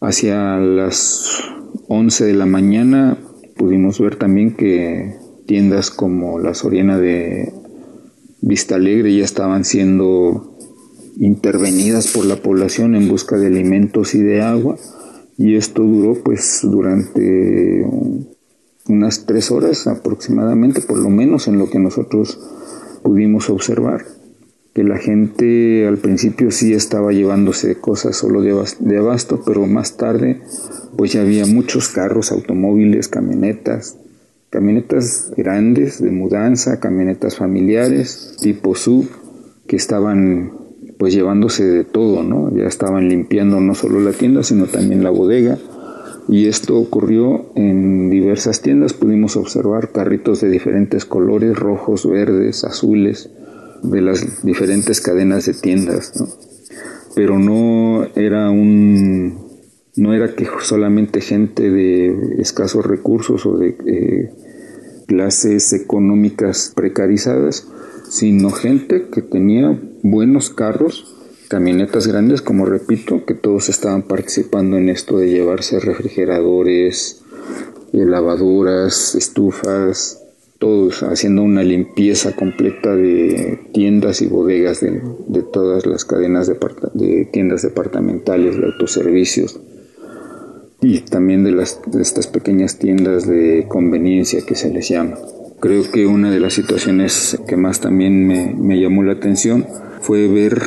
Hacia 0.00 0.56
las 0.56 1.42
11 1.88 2.24
de 2.24 2.32
la 2.32 2.46
mañana 2.46 3.18
pudimos 3.56 4.00
ver 4.00 4.16
también 4.16 4.54
que 4.54 5.16
tiendas 5.46 5.90
como 5.90 6.38
la 6.38 6.54
Soriana 6.54 6.98
de 6.98 7.52
Vista 8.40 8.76
Alegre 8.76 9.14
ya 9.14 9.24
estaban 9.24 9.64
siendo 9.64 10.56
intervenidas 11.16 12.08
por 12.08 12.24
la 12.24 12.36
población 12.36 12.94
en 12.94 13.08
busca 13.08 13.36
de 13.36 13.46
alimentos 13.46 14.14
y 14.14 14.22
de 14.22 14.42
agua 14.42 14.76
y 15.36 15.56
esto 15.56 15.82
duró 15.82 16.14
pues 16.22 16.60
durante 16.62 17.86
unas 18.88 19.26
tres 19.26 19.50
horas 19.50 19.86
aproximadamente, 19.86 20.80
por 20.80 20.98
lo 20.98 21.10
menos 21.10 21.48
en 21.48 21.58
lo 21.58 21.70
que 21.70 21.78
nosotros 21.78 22.38
pudimos 23.02 23.50
observar. 23.50 24.04
Que 24.74 24.84
la 24.84 24.98
gente 24.98 25.86
al 25.86 25.98
principio 25.98 26.50
sí 26.50 26.72
estaba 26.72 27.12
llevándose 27.12 27.76
cosas 27.76 28.16
solo 28.16 28.40
de 28.40 28.98
abasto, 28.98 29.42
pero 29.44 29.66
más 29.66 29.96
tarde 29.96 30.40
pues 30.96 31.12
ya 31.12 31.22
había 31.22 31.46
muchos 31.46 31.88
carros, 31.88 32.32
automóviles, 32.32 33.08
camionetas, 33.08 33.98
camionetas 34.50 35.32
grandes 35.36 36.00
de 36.02 36.10
mudanza, 36.10 36.80
camionetas 36.80 37.36
familiares 37.36 38.36
tipo 38.40 38.74
sub 38.74 39.08
que 39.66 39.76
estaban 39.76 40.52
pues 40.98 41.14
llevándose 41.14 41.64
de 41.64 41.84
todo, 41.84 42.22
¿no? 42.22 42.54
Ya 42.54 42.66
estaban 42.66 43.08
limpiando 43.08 43.60
no 43.60 43.74
solo 43.74 44.00
la 44.00 44.12
tienda, 44.12 44.42
sino 44.42 44.66
también 44.66 45.02
la 45.02 45.10
bodega. 45.10 45.58
Y 46.28 46.46
esto 46.46 46.78
ocurrió 46.78 47.46
en 47.56 48.08
diversas 48.08 48.62
tiendas, 48.62 48.92
pudimos 48.92 49.36
observar 49.36 49.90
carritos 49.90 50.40
de 50.40 50.48
diferentes 50.48 51.04
colores, 51.04 51.58
rojos, 51.58 52.08
verdes, 52.08 52.62
azules, 52.62 53.30
de 53.82 54.00
las 54.00 54.42
diferentes 54.42 55.00
cadenas 55.00 55.46
de 55.46 55.54
tiendas. 55.54 56.12
Pero 57.14 57.38
no 57.38 58.06
era 58.14 58.50
un 58.50 59.50
no 59.94 60.14
era 60.14 60.34
que 60.34 60.46
solamente 60.62 61.20
gente 61.20 61.70
de 61.70 62.36
escasos 62.38 62.86
recursos 62.86 63.44
o 63.44 63.58
de 63.58 63.76
eh, 63.86 64.30
clases 65.06 65.72
económicas 65.74 66.72
precarizadas, 66.74 67.68
sino 68.08 68.50
gente 68.50 69.08
que 69.12 69.20
tenía 69.20 69.78
buenos 70.02 70.48
carros, 70.48 71.14
camionetas 71.48 72.06
grandes, 72.06 72.40
como 72.40 72.64
repito, 72.64 73.26
que 73.26 73.34
todos 73.34 73.68
estaban 73.68 74.02
participando 74.02 74.78
en 74.78 74.88
esto 74.88 75.18
de 75.18 75.28
llevarse 75.28 75.78
refrigeradores, 75.78 77.22
eh, 77.92 78.06
lavadoras, 78.06 79.14
estufas, 79.14 80.21
haciendo 81.08 81.42
una 81.42 81.62
limpieza 81.62 82.34
completa 82.34 82.94
de 82.94 83.58
tiendas 83.72 84.22
y 84.22 84.26
bodegas 84.26 84.80
de, 84.80 85.42
todas 85.52 85.86
las 85.86 86.04
cadenas 86.04 86.50
de, 86.94 87.24
tiendas 87.32 87.62
departamentales, 87.62 88.56
de 88.56 88.66
autoservicios 88.66 89.60
y 90.80 91.00
también 91.00 91.44
de, 91.44 91.52
las, 91.52 91.80
estas 91.98 92.26
pequeñas 92.26 92.78
tiendas 92.78 93.26
de 93.26 93.66
conveniencia 93.68 94.40
que 94.46 94.54
se 94.54 94.70
les 94.70 94.88
llama. 94.88 95.16
Creo 95.60 95.82
que 95.90 96.06
una 96.06 96.30
de 96.30 96.40
las 96.40 96.54
situaciones 96.54 97.38
que 97.46 97.56
más 97.56 97.80
también 97.80 98.26
me, 98.26 98.54
me 98.54 98.80
llamó 98.80 99.02
la 99.02 99.12
atención 99.12 99.66
fue 100.00 100.28
ver 100.28 100.60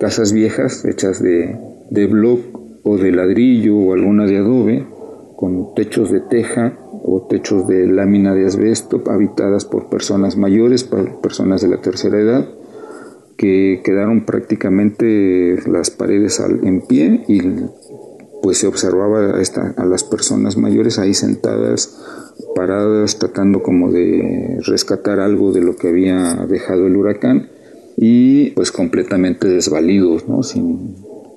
casas 0.00 0.32
viejas 0.32 0.84
hechas 0.84 1.22
de, 1.22 1.58
de 1.90 2.06
bloc 2.06 2.40
o 2.82 2.96
de 2.98 3.12
ladrillo 3.12 3.76
o 3.76 3.92
alguna 3.94 4.26
de 4.26 4.38
adobe 4.38 4.86
con 5.36 5.74
techos 5.74 6.10
de 6.10 6.20
teja 6.20 6.78
o 7.06 7.22
techos 7.22 7.68
de 7.68 7.86
lámina 7.86 8.34
de 8.34 8.46
asbesto 8.46 9.02
habitadas 9.06 9.64
por 9.64 9.88
personas 9.88 10.36
mayores, 10.36 10.84
personas 11.22 11.62
de 11.62 11.68
la 11.68 11.80
tercera 11.80 12.18
edad, 12.18 12.48
que 13.36 13.80
quedaron 13.84 14.24
prácticamente 14.24 15.56
las 15.68 15.90
paredes 15.90 16.40
en 16.40 16.80
pie 16.80 17.24
y 17.28 17.40
pues 18.42 18.58
se 18.58 18.66
observaba 18.66 19.34
a, 19.76 19.84
las 19.84 20.04
personas 20.04 20.56
mayores 20.56 20.98
ahí 20.98 21.14
sentadas, 21.14 21.96
paradas, 22.56 23.18
tratando 23.18 23.62
como 23.62 23.92
de 23.92 24.58
rescatar 24.66 25.20
algo 25.20 25.52
de 25.52 25.60
lo 25.60 25.76
que 25.76 25.88
había 25.88 26.46
dejado 26.48 26.88
el 26.88 26.96
huracán 26.96 27.50
y 27.96 28.50
pues 28.50 28.72
completamente 28.72 29.48
desvalidos, 29.48 30.24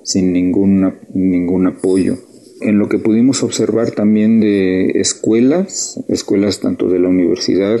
sin 0.02 0.32
ningún 0.32 1.66
apoyo 1.66 2.16
en 2.60 2.78
lo 2.78 2.88
que 2.88 2.98
pudimos 2.98 3.42
observar 3.42 3.90
también 3.92 4.40
de 4.40 4.90
escuelas, 5.00 6.02
escuelas 6.08 6.60
tanto 6.60 6.88
de 6.88 6.98
la 6.98 7.08
universidad, 7.08 7.80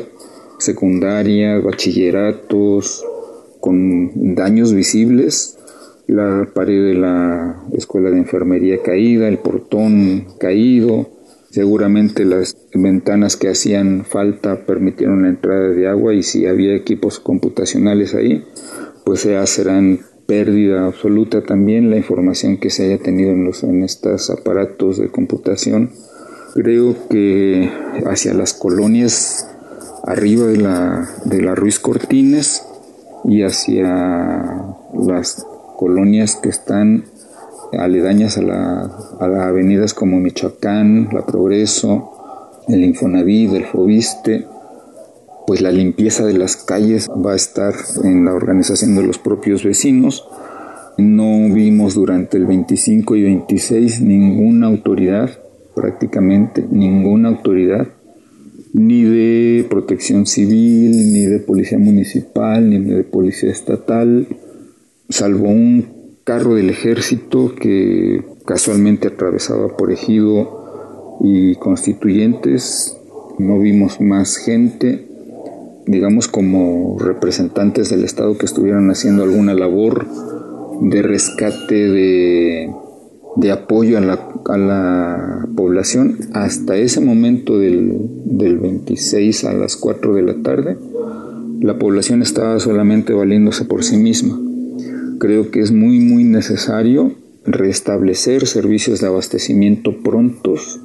secundaria, 0.58 1.58
bachilleratos, 1.58 3.04
con 3.60 4.34
daños 4.34 4.72
visibles, 4.72 5.58
la 6.06 6.48
pared 6.52 6.82
de 6.82 6.94
la 6.94 7.62
escuela 7.72 8.10
de 8.10 8.18
enfermería 8.18 8.82
caída, 8.82 9.28
el 9.28 9.38
portón 9.38 10.26
caído, 10.38 11.08
seguramente 11.50 12.24
las 12.24 12.56
ventanas 12.74 13.36
que 13.36 13.48
hacían 13.48 14.04
falta 14.04 14.64
permitieron 14.66 15.22
la 15.22 15.28
entrada 15.28 15.68
de 15.68 15.88
agua 15.88 16.14
y 16.14 16.22
si 16.22 16.46
había 16.46 16.74
equipos 16.74 17.20
computacionales 17.20 18.14
ahí, 18.14 18.44
pues 19.04 19.24
ya 19.24 19.46
serán 19.46 20.00
pérdida 20.30 20.86
absoluta 20.86 21.42
también 21.42 21.90
la 21.90 21.96
información 21.96 22.58
que 22.58 22.70
se 22.70 22.84
haya 22.84 23.02
tenido 23.02 23.32
en, 23.32 23.44
los, 23.44 23.64
en 23.64 23.82
estos 23.82 24.30
aparatos 24.30 24.96
de 24.96 25.08
computación. 25.08 25.90
Creo 26.54 26.94
que 27.08 27.68
hacia 28.06 28.32
las 28.32 28.54
colonias 28.54 29.50
arriba 30.04 30.46
de 30.46 30.58
la, 30.58 31.08
de 31.24 31.42
la 31.42 31.56
Ruiz 31.56 31.80
Cortines 31.80 32.64
y 33.24 33.42
hacia 33.42 34.76
las 34.94 35.44
colonias 35.76 36.36
que 36.36 36.48
están 36.48 37.06
aledañas 37.72 38.38
a, 38.38 38.42
la, 38.42 38.82
a 39.18 39.26
las 39.26 39.46
avenidas 39.48 39.94
como 39.94 40.20
Michoacán, 40.20 41.08
La 41.10 41.26
Progreso, 41.26 42.60
el 42.68 42.84
Infonavit, 42.84 43.52
el 43.52 43.64
Fobiste, 43.64 44.46
pues 45.46 45.60
la 45.60 45.72
limpieza 45.72 46.24
de 46.24 46.34
las 46.34 46.56
calles 46.56 47.08
va 47.08 47.32
a 47.32 47.36
estar 47.36 47.74
en 48.04 48.24
la 48.24 48.34
organización 48.34 48.94
de 48.96 49.02
los 49.02 49.18
propios 49.18 49.64
vecinos. 49.64 50.26
No 50.98 51.52
vimos 51.52 51.94
durante 51.94 52.36
el 52.36 52.46
25 52.46 53.16
y 53.16 53.22
26 53.22 54.00
ninguna 54.00 54.66
autoridad, 54.66 55.30
prácticamente 55.74 56.64
ninguna 56.70 57.30
autoridad, 57.30 57.88
ni 58.72 59.02
de 59.02 59.66
protección 59.68 60.26
civil, 60.26 61.12
ni 61.12 61.26
de 61.26 61.40
policía 61.40 61.78
municipal, 61.78 62.68
ni 62.68 62.78
de 62.78 63.02
policía 63.02 63.50
estatal, 63.50 64.28
salvo 65.08 65.48
un 65.48 66.16
carro 66.24 66.54
del 66.54 66.70
ejército 66.70 67.54
que 67.56 68.22
casualmente 68.46 69.08
atravesaba 69.08 69.76
por 69.76 69.90
ejido 69.90 71.18
y 71.22 71.56
constituyentes. 71.56 72.96
No 73.38 73.58
vimos 73.58 74.00
más 74.00 74.36
gente 74.36 75.09
digamos, 75.86 76.28
como 76.28 76.98
representantes 76.98 77.90
del 77.90 78.04
Estado 78.04 78.36
que 78.38 78.46
estuvieran 78.46 78.90
haciendo 78.90 79.22
alguna 79.22 79.54
labor 79.54 80.06
de 80.80 81.02
rescate, 81.02 81.74
de, 81.74 82.70
de 83.36 83.50
apoyo 83.52 83.98
a 83.98 84.00
la, 84.00 84.28
a 84.46 84.58
la, 84.58 85.48
población. 85.56 86.16
Hasta 86.32 86.76
ese 86.76 87.00
momento 87.00 87.58
del, 87.58 87.98
del 88.24 88.58
26 88.58 89.44
a 89.44 89.52
las 89.52 89.76
4 89.76 90.14
de 90.14 90.22
la 90.22 90.42
tarde, 90.42 90.78
la 91.60 91.78
población 91.78 92.22
estaba 92.22 92.58
solamente 92.60 93.12
valiéndose 93.12 93.64
por 93.64 93.84
sí 93.84 93.96
misma. 93.96 94.40
Creo 95.18 95.50
que 95.50 95.60
es 95.60 95.72
muy, 95.72 96.00
muy 96.00 96.24
necesario 96.24 97.12
restablecer 97.44 98.46
servicios 98.46 99.00
de 99.00 99.08
abastecimiento 99.08 100.02
prontos, 100.02 100.80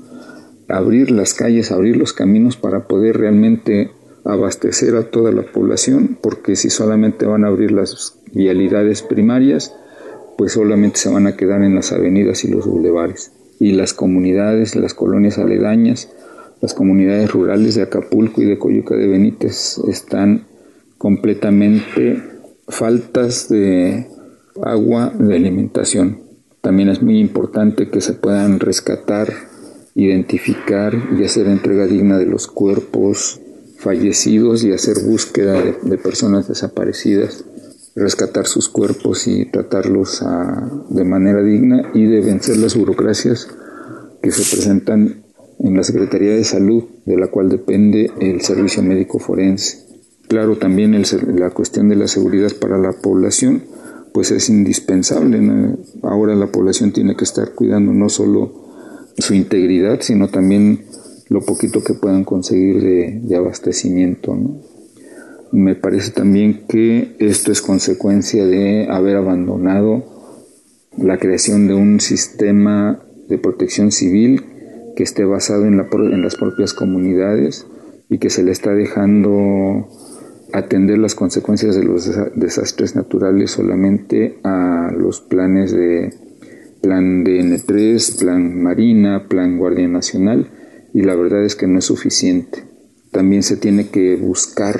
abrir 0.67 1.11
las 1.11 1.33
calles, 1.33 1.71
abrir 1.71 1.95
los 1.95 2.13
caminos 2.13 2.57
para 2.57 2.87
poder 2.87 3.17
realmente 3.17 3.91
abastecer 4.25 4.95
a 4.95 5.09
toda 5.09 5.31
la 5.31 5.43
población, 5.43 6.17
porque 6.19 6.55
si 6.55 6.69
solamente 6.69 7.25
van 7.25 7.45
a 7.45 7.47
abrir 7.47 7.71
las 7.71 8.17
vialidades 8.33 9.03
primarias, 9.03 9.73
pues 10.37 10.53
solamente 10.53 10.97
se 10.97 11.09
van 11.09 11.27
a 11.27 11.37
quedar 11.37 11.61
en 11.61 11.75
las 11.75 11.91
avenidas 11.91 12.43
y 12.43 12.49
los 12.49 12.65
bulevares. 12.65 13.31
Y 13.59 13.71
las 13.71 13.93
comunidades, 13.93 14.75
las 14.75 14.93
colonias 14.93 15.37
aledañas, 15.37 16.09
las 16.61 16.73
comunidades 16.73 17.31
rurales 17.31 17.75
de 17.75 17.83
Acapulco 17.83 18.41
y 18.41 18.45
de 18.45 18.57
Coyuca 18.57 18.95
de 18.95 19.07
Benítez 19.07 19.77
están 19.87 20.47
completamente 20.97 22.21
faltas 22.67 23.47
de 23.47 24.07
agua, 24.61 25.13
de 25.17 25.35
alimentación. 25.35 26.19
También 26.61 26.89
es 26.89 27.01
muy 27.01 27.19
importante 27.19 27.89
que 27.89 28.01
se 28.01 28.13
puedan 28.13 28.59
rescatar, 28.59 29.31
identificar 29.93 30.93
y 31.17 31.23
hacer 31.23 31.47
entrega 31.47 31.85
digna 31.85 32.17
de 32.17 32.25
los 32.25 32.47
cuerpos 32.47 33.39
fallecidos 33.85 34.63
y 34.63 34.71
hacer 34.71 35.03
búsqueda 35.05 35.61
de, 35.61 35.97
personas 35.99 36.47
desaparecidas, 36.47 37.45
rescatar 37.95 38.47
sus 38.47 38.67
cuerpos 38.67 39.27
y 39.27 39.45
tratarlos 39.45 40.25
de 40.89 41.03
manera 41.03 41.43
digna 41.43 41.91
y 41.93 42.05
de 42.07 42.21
vencer 42.21 42.57
las 42.57 42.75
burocracias 42.75 43.47
que 44.23 44.31
se 44.31 44.55
presentan 44.55 45.23
en 45.59 45.77
la 45.77 45.83
Secretaría 45.83 46.33
de 46.33 46.43
Salud, 46.43 46.83
de 47.05 47.15
la 47.15 47.27
cual 47.27 47.47
depende 47.47 48.09
el 48.19 48.41
servicio 48.41 48.81
médico 48.81 49.19
forense. 49.19 49.85
Claro, 50.27 50.57
también 50.57 50.99
la 51.37 51.51
cuestión 51.51 51.87
de 51.87 51.95
la 51.95 52.07
seguridad 52.07 52.51
para 52.59 52.79
la 52.79 52.91
población, 52.91 53.65
pues 54.13 54.31
es 54.31 54.49
indispensable. 54.49 55.39
Ahora 56.01 56.33
la 56.33 56.47
población 56.47 56.91
tiene 56.91 57.15
que 57.15 57.23
estar 57.23 57.51
cuidando 57.51 57.93
no 57.93 58.09
solo 58.09 58.51
su 59.15 59.35
integridad, 59.35 60.01
sino 60.01 60.27
también 60.29 60.85
lo 61.29 61.41
poquito 61.41 61.83
que 61.83 61.93
puedan 61.93 62.23
conseguir 62.23 62.81
de, 63.23 63.35
abastecimiento. 63.35 64.37
Me 65.51 65.75
parece 65.75 66.11
también 66.11 66.65
que 66.67 67.15
esto 67.19 67.51
es 67.51 67.61
consecuencia 67.61 68.45
de 68.45 68.87
haber 68.89 69.15
abandonado 69.15 70.03
la 70.97 71.17
creación 71.17 71.67
de 71.67 71.73
un 71.73 71.99
sistema 71.99 72.99
de 73.27 73.37
protección 73.37 73.91
civil 73.91 74.43
que 74.95 75.03
esté 75.03 75.25
basado 75.25 75.65
en, 75.65 75.77
la, 75.77 75.87
en 75.91 76.21
las 76.21 76.35
propias 76.35 76.73
comunidades 76.73 77.65
y 78.09 78.17
que 78.17 78.29
se 78.29 78.43
le 78.43 78.51
está 78.51 78.73
dejando 78.73 79.89
atender 80.53 80.99
las 80.99 81.15
consecuencias 81.15 81.75
de 81.75 81.83
los 81.83 82.09
desastres 82.35 82.95
naturales 82.95 83.51
solamente 83.51 84.37
a 84.43 84.91
los 84.95 85.21
planes 85.21 85.71
de 85.71 86.13
plan 86.81 87.25
DN3, 87.25 88.19
plan 88.19 88.61
Marina, 88.61 89.27
plan 89.27 89.57
Guardia 89.57 89.87
Nacional 89.87 90.47
y 90.95 91.01
la 91.01 91.13
verdad 91.13 91.43
es 91.43 91.57
que 91.57 91.67
no 91.67 91.79
es 91.79 91.85
suficiente. 91.85 92.63
También 93.11 93.43
se 93.43 93.57
tiene 93.57 93.89
que 93.89 94.15
buscar 94.15 94.79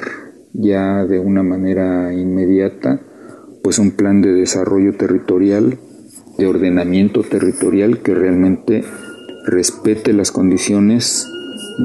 ya 0.54 1.04
de 1.04 1.20
una 1.20 1.44
manera 1.44 2.14
inmediata 2.14 3.02
pues 3.62 3.80
un 3.80 3.92
plan 3.92 4.22
de 4.22 4.32
desarrollo 4.32 4.96
territorial, 4.96 5.78
de 6.38 6.48
ordenamiento 6.48 7.22
territorial 7.24 8.02
que 8.02 8.16
realmente 8.16 8.86
respete 9.46 10.14
las 10.14 10.32
condiciones 10.32 11.28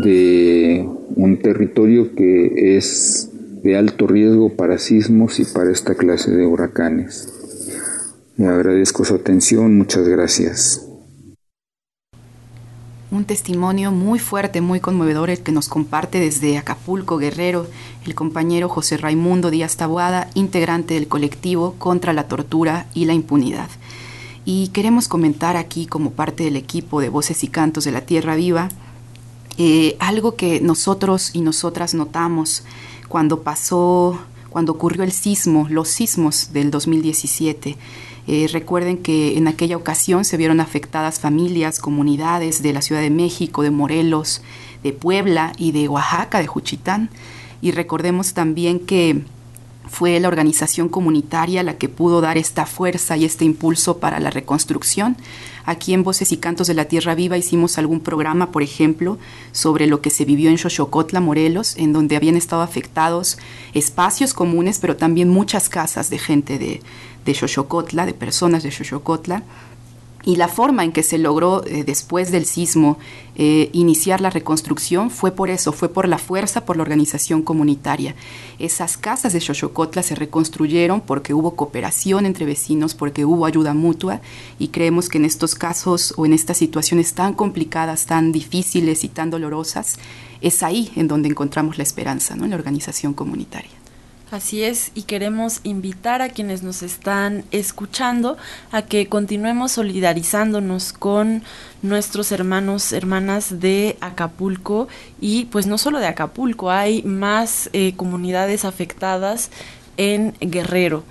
de 0.04 0.88
un 1.16 1.40
territorio 1.42 2.14
que 2.14 2.76
es 2.76 3.30
de 3.64 3.76
alto 3.76 4.06
riesgo 4.06 4.54
para 4.54 4.78
sismos 4.78 5.40
y 5.40 5.44
para 5.44 5.72
esta 5.72 5.96
clase 5.96 6.30
de 6.30 6.46
huracanes. 6.46 7.28
Le 8.36 8.46
agradezco 8.46 9.04
su 9.04 9.16
atención, 9.16 9.76
muchas 9.76 10.06
gracias. 10.06 10.89
Un 13.12 13.24
testimonio 13.24 13.90
muy 13.90 14.20
fuerte, 14.20 14.60
muy 14.60 14.78
conmovedor 14.78 15.30
el 15.30 15.40
que 15.40 15.50
nos 15.50 15.68
comparte 15.68 16.20
desde 16.20 16.56
Acapulco, 16.56 17.18
Guerrero, 17.18 17.66
el 18.06 18.14
compañero 18.14 18.68
José 18.68 18.98
Raimundo 18.98 19.50
Díaz 19.50 19.76
Tabuada, 19.76 20.30
integrante 20.34 20.94
del 20.94 21.08
colectivo 21.08 21.74
contra 21.76 22.12
la 22.12 22.28
tortura 22.28 22.86
y 22.94 23.06
la 23.06 23.14
impunidad. 23.14 23.68
Y 24.44 24.68
queremos 24.68 25.08
comentar 25.08 25.56
aquí, 25.56 25.86
como 25.86 26.12
parte 26.12 26.44
del 26.44 26.54
equipo 26.54 27.00
de 27.00 27.08
Voces 27.08 27.42
y 27.42 27.48
Cantos 27.48 27.82
de 27.82 27.90
la 27.90 28.02
Tierra 28.02 28.36
Viva, 28.36 28.68
eh, 29.58 29.96
algo 29.98 30.36
que 30.36 30.60
nosotros 30.60 31.30
y 31.34 31.40
nosotras 31.40 31.94
notamos 31.94 32.62
cuando 33.08 33.42
pasó, 33.42 34.20
cuando 34.50 34.70
ocurrió 34.70 35.02
el 35.02 35.10
sismo, 35.10 35.66
los 35.68 35.88
sismos 35.88 36.52
del 36.52 36.70
2017 36.70 37.76
eh, 38.32 38.46
recuerden 38.46 38.96
que 38.96 39.36
en 39.36 39.48
aquella 39.48 39.76
ocasión 39.76 40.24
se 40.24 40.36
vieron 40.36 40.60
afectadas 40.60 41.18
familias, 41.18 41.80
comunidades 41.80 42.62
de 42.62 42.72
la 42.72 42.80
Ciudad 42.80 43.00
de 43.00 43.10
México, 43.10 43.62
de 43.62 43.72
Morelos, 43.72 44.40
de 44.84 44.92
Puebla 44.92 45.52
y 45.58 45.72
de 45.72 45.88
Oaxaca, 45.88 46.38
de 46.38 46.46
Juchitán. 46.46 47.10
Y 47.60 47.72
recordemos 47.72 48.32
también 48.32 48.78
que 48.78 49.24
fue 49.88 50.18
la 50.20 50.28
organización 50.28 50.88
comunitaria 50.88 51.62
la 51.62 51.76
que 51.76 51.88
pudo 51.88 52.20
dar 52.20 52.38
esta 52.38 52.66
fuerza 52.66 53.16
y 53.16 53.24
este 53.24 53.44
impulso 53.44 53.98
para 53.98 54.20
la 54.20 54.30
reconstrucción. 54.30 55.16
Aquí 55.64 55.92
en 55.92 56.02
Voces 56.02 56.32
y 56.32 56.36
Cantos 56.36 56.66
de 56.66 56.74
la 56.74 56.86
Tierra 56.86 57.14
Viva 57.14 57.36
hicimos 57.36 57.78
algún 57.78 58.00
programa, 58.00 58.50
por 58.50 58.62
ejemplo, 58.62 59.18
sobre 59.52 59.86
lo 59.86 60.00
que 60.00 60.10
se 60.10 60.24
vivió 60.24 60.50
en 60.50 60.58
Xochocotla, 60.58 61.20
Morelos, 61.20 61.76
en 61.76 61.92
donde 61.92 62.16
habían 62.16 62.36
estado 62.36 62.62
afectados 62.62 63.38
espacios 63.74 64.32
comunes, 64.34 64.78
pero 64.78 64.96
también 64.96 65.28
muchas 65.28 65.68
casas 65.68 66.10
de 66.10 66.18
gente 66.18 66.58
de, 66.58 66.80
de 67.24 67.34
Xochocotla, 67.34 68.06
de 68.06 68.14
personas 68.14 68.62
de 68.62 68.70
Xochocotla, 68.70 69.42
y 70.22 70.36
la 70.36 70.48
forma 70.48 70.84
en 70.84 70.92
que 70.92 71.02
se 71.02 71.18
logró 71.18 71.64
eh, 71.64 71.84
después 71.84 72.30
del 72.30 72.44
sismo 72.44 72.98
eh, 73.36 73.70
iniciar 73.72 74.20
la 74.20 74.28
reconstrucción 74.28 75.10
fue 75.10 75.32
por 75.32 75.48
eso, 75.48 75.72
fue 75.72 75.88
por 75.88 76.06
la 76.08 76.18
fuerza, 76.18 76.66
por 76.66 76.76
la 76.76 76.82
organización 76.82 77.42
comunitaria. 77.42 78.14
Esas 78.58 78.98
casas 78.98 79.32
de 79.32 79.40
Xochocotla 79.40 80.02
se 80.02 80.14
reconstruyeron 80.14 81.00
porque 81.00 81.32
hubo 81.32 81.56
cooperación 81.56 82.26
entre 82.26 82.44
vecinos, 82.44 82.94
porque 82.94 83.24
hubo 83.24 83.46
ayuda 83.46 83.72
mutua 83.72 84.20
y 84.58 84.68
creemos 84.68 85.08
que 85.08 85.18
en 85.18 85.24
estos 85.24 85.54
casos 85.54 86.12
o 86.18 86.26
en 86.26 86.34
estas 86.34 86.58
situaciones 86.58 87.14
tan 87.14 87.32
complicadas, 87.32 88.04
tan 88.04 88.30
difíciles 88.30 89.04
y 89.04 89.08
tan 89.08 89.30
dolorosas, 89.30 89.98
es 90.42 90.62
ahí 90.62 90.90
en 90.96 91.08
donde 91.08 91.28
encontramos 91.28 91.78
la 91.78 91.82
esperanza, 91.82 92.36
¿no? 92.36 92.44
en 92.44 92.50
la 92.50 92.56
organización 92.56 93.14
comunitaria. 93.14 93.79
Así 94.30 94.62
es, 94.62 94.92
y 94.94 95.02
queremos 95.02 95.58
invitar 95.64 96.22
a 96.22 96.28
quienes 96.28 96.62
nos 96.62 96.84
están 96.84 97.42
escuchando 97.50 98.36
a 98.70 98.82
que 98.82 99.08
continuemos 99.08 99.72
solidarizándonos 99.72 100.92
con 100.92 101.42
nuestros 101.82 102.30
hermanos, 102.30 102.92
hermanas 102.92 103.58
de 103.58 103.96
Acapulco 104.00 104.86
y 105.20 105.46
pues 105.46 105.66
no 105.66 105.78
solo 105.78 105.98
de 105.98 106.06
Acapulco, 106.06 106.70
hay 106.70 107.02
más 107.02 107.70
eh, 107.72 107.94
comunidades 107.96 108.64
afectadas 108.64 109.50
en 109.96 110.34
Guerrero. 110.40 111.02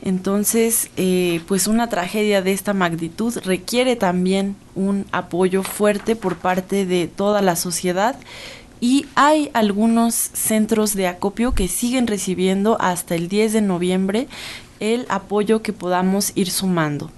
Entonces, 0.00 0.90
eh, 0.96 1.40
pues 1.48 1.66
una 1.66 1.88
tragedia 1.88 2.42
de 2.42 2.52
esta 2.52 2.74
magnitud 2.74 3.36
requiere 3.44 3.96
también 3.96 4.54
un 4.76 5.06
apoyo 5.10 5.64
fuerte 5.64 6.14
por 6.14 6.36
parte 6.36 6.86
de 6.86 7.08
toda 7.08 7.42
la 7.42 7.56
sociedad 7.56 8.14
y 8.80 9.06
hay 9.14 9.50
algunos 9.54 10.14
centros 10.14 10.94
de 10.94 11.06
acopio 11.06 11.52
que 11.52 11.68
siguen 11.68 12.06
recibiendo 12.06 12.76
hasta 12.80 13.14
el 13.14 13.28
10 13.28 13.52
de 13.52 13.60
noviembre 13.62 14.28
el 14.80 15.06
apoyo 15.08 15.62
que 15.62 15.72
podamos 15.72 16.32
ir 16.34 16.50
sumando. 16.50 17.10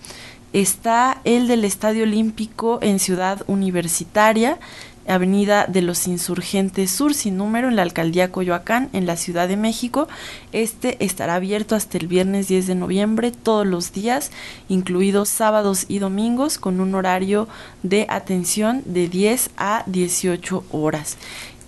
Está 0.52 1.20
el 1.24 1.46
del 1.46 1.64
Estadio 1.64 2.02
Olímpico 2.02 2.80
en 2.82 2.98
Ciudad 2.98 3.42
Universitaria, 3.46 4.58
Avenida 5.06 5.66
de 5.66 5.82
los 5.82 6.06
Insurgentes 6.06 6.90
Sur, 6.90 7.14
sin 7.14 7.36
número, 7.36 7.68
en 7.68 7.76
la 7.76 7.82
Alcaldía 7.82 8.30
Coyoacán, 8.30 8.90
en 8.92 9.06
la 9.06 9.16
Ciudad 9.16 9.48
de 9.48 9.56
México. 9.56 10.08
Este 10.52 11.02
estará 11.04 11.36
abierto 11.36 11.74
hasta 11.74 11.98
el 11.98 12.06
viernes 12.06 12.48
10 12.48 12.66
de 12.66 12.74
noviembre, 12.74 13.30
todos 13.30 13.66
los 13.66 13.92
días, 13.92 14.30
incluidos 14.68 15.28
sábados 15.28 15.86
y 15.88 15.98
domingos, 15.98 16.58
con 16.58 16.80
un 16.80 16.94
horario 16.94 17.48
de 17.82 18.06
atención 18.08 18.82
de 18.84 19.08
10 19.08 19.50
a 19.56 19.84
18 19.86 20.64
horas 20.70 21.16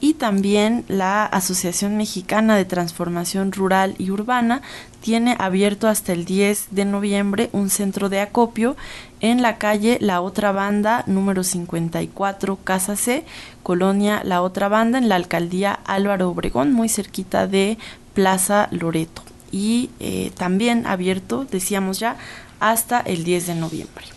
y 0.02 0.14
también 0.14 0.84
la 0.88 1.24
Asociación 1.24 1.96
Mexicana 1.96 2.56
de 2.56 2.64
Transformación 2.64 3.52
Rural 3.52 3.94
y 3.98 4.10
Urbana 4.10 4.60
tiene 5.00 5.36
abierto 5.38 5.86
hasta 5.86 6.12
el 6.12 6.24
10 6.24 6.66
de 6.72 6.84
noviembre 6.84 7.50
un 7.52 7.70
centro 7.70 8.08
de 8.08 8.18
acopio 8.18 8.76
en 9.20 9.42
la 9.42 9.58
calle 9.58 9.98
La 10.00 10.20
Otra 10.20 10.50
Banda 10.50 11.04
número 11.06 11.44
54 11.44 12.58
Casa 12.64 12.96
C, 12.96 13.24
Colonia 13.62 14.22
La 14.24 14.42
Otra 14.42 14.66
Banda 14.66 14.98
en 14.98 15.08
la 15.08 15.14
alcaldía 15.14 15.78
Álvaro 15.84 16.30
Obregón, 16.30 16.72
muy 16.72 16.88
cerquita 16.88 17.46
de 17.46 17.78
Plaza 18.12 18.66
Loreto. 18.72 19.22
Y 19.52 19.90
eh, 20.00 20.32
también 20.36 20.84
abierto, 20.84 21.46
decíamos 21.48 22.00
ya, 22.00 22.16
hasta 22.58 22.98
el 22.98 23.22
10 23.22 23.46
de 23.46 23.54
noviembre. 23.54 24.11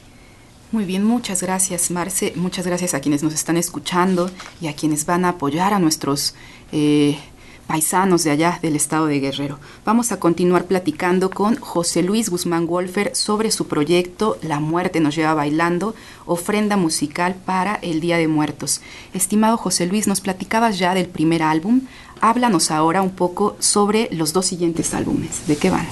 Muy 0.75 0.83
bien, 0.83 1.05
muchas 1.05 1.41
gracias 1.41 1.89
Marce, 1.89 2.33
muchas 2.35 2.67
gracias 2.67 2.93
a 2.93 2.99
quienes 2.99 3.23
nos 3.23 3.33
están 3.33 3.55
escuchando 3.55 4.29
y 4.59 4.67
a 4.67 4.75
quienes 4.75 5.05
van 5.05 5.23
a 5.23 5.29
apoyar 5.29 5.73
a 5.73 5.79
nuestros 5.79 6.35
eh, 6.73 7.17
paisanos 7.65 8.25
de 8.25 8.31
allá 8.31 8.59
del 8.61 8.75
estado 8.75 9.05
de 9.05 9.21
Guerrero. 9.21 9.57
Vamos 9.85 10.11
a 10.11 10.19
continuar 10.19 10.65
platicando 10.65 11.29
con 11.29 11.55
José 11.55 12.03
Luis 12.03 12.27
Guzmán 12.27 12.67
Wolfer 12.67 13.15
sobre 13.15 13.51
su 13.51 13.67
proyecto 13.67 14.37
La 14.41 14.59
muerte 14.59 14.99
nos 14.99 15.15
lleva 15.15 15.33
bailando, 15.33 15.95
ofrenda 16.25 16.75
musical 16.75 17.35
para 17.45 17.75
el 17.75 18.01
Día 18.01 18.17
de 18.17 18.27
Muertos. 18.27 18.81
Estimado 19.13 19.55
José 19.55 19.85
Luis, 19.85 20.07
nos 20.07 20.19
platicabas 20.19 20.77
ya 20.77 20.93
del 20.93 21.07
primer 21.07 21.41
álbum, 21.41 21.83
háblanos 22.19 22.69
ahora 22.69 23.01
un 23.01 23.11
poco 23.11 23.55
sobre 23.59 24.09
los 24.11 24.33
dos 24.33 24.45
siguientes 24.45 24.93
álbumes, 24.93 25.47
¿de 25.47 25.55
qué 25.55 25.69
van? 25.69 25.87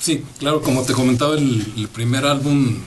Sí, 0.00 0.24
claro, 0.40 0.60
como 0.60 0.82
te 0.82 0.92
comentaba, 0.92 1.36
el 1.36 1.88
primer 1.92 2.24
álbum 2.24 2.78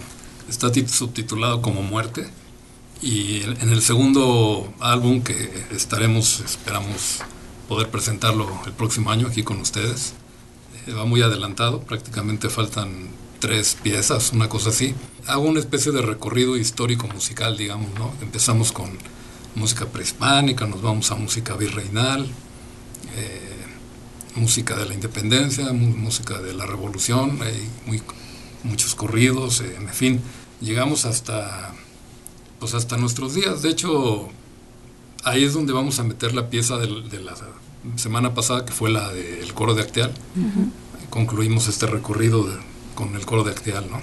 está 0.49 0.71
subtitulado 0.87 1.61
como 1.61 1.81
Muerte. 1.81 2.27
Y 3.01 3.43
en 3.43 3.69
el 3.69 3.81
segundo 3.81 4.73
álbum 4.81 5.21
que 5.21 5.65
estaremos, 5.71 6.41
esperamos 6.41 7.19
poder 7.69 7.89
presentarlo 7.89 8.49
el 8.65 8.73
próximo 8.73 9.11
año 9.11 9.27
aquí 9.27 9.43
con 9.43 9.61
ustedes, 9.61 10.13
eh, 10.85 10.93
va 10.93 11.05
muy 11.05 11.21
adelantado, 11.21 11.79
prácticamente 11.81 12.49
faltan 12.49 13.07
tres 13.39 13.77
piezas, 13.81 14.33
una 14.33 14.49
cosa 14.49 14.69
así. 14.69 14.95
Hago 15.27 15.43
una 15.43 15.61
especie 15.61 15.93
de 15.93 16.01
recorrido 16.01 16.57
histórico 16.57 17.07
musical, 17.07 17.57
digamos, 17.57 17.93
¿no? 17.97 18.11
Empezamos 18.21 18.73
con 18.73 18.89
música 19.55 19.85
prehispánica, 19.85 20.65
nos 20.65 20.81
vamos 20.81 21.09
a 21.11 21.15
música 21.15 21.55
virreinal, 21.55 22.27
eh, 23.15 23.65
música 24.35 24.75
de 24.75 24.85
la 24.87 24.93
independencia, 24.93 25.71
música 25.71 26.39
de 26.39 26.53
la 26.53 26.65
revolución, 26.65 27.39
hay 27.41 27.69
muy, 27.85 28.01
muchos 28.63 28.93
corridos, 28.93 29.61
eh, 29.61 29.75
en 29.79 29.89
fin 29.89 30.21
llegamos 30.62 31.05
hasta, 31.05 31.74
pues 32.60 32.74
hasta 32.74 32.97
nuestros 32.97 33.34
días. 33.34 33.62
De 33.62 33.70
hecho, 33.70 34.30
ahí 35.24 35.43
es 35.43 35.53
donde 35.53 35.74
vamos 35.74 35.99
a 35.99 36.03
meter 36.03 36.34
la 36.34 36.49
pieza 36.49 36.78
de, 36.78 36.88
la 37.20 37.36
semana 37.95 38.34
pasada, 38.34 38.66
que 38.66 38.72
fue 38.72 38.89
la 38.89 39.10
del 39.10 39.53
coro 39.53 39.74
de 39.74 39.82
Acteal. 39.82 40.14
Concluimos 41.10 41.68
este 41.68 41.88
recorrido 41.88 42.47
con 42.95 43.16
el 43.16 43.26
coro 43.26 43.43
de 43.43 43.51
Acteal, 43.51 43.89
¿no? 43.89 44.01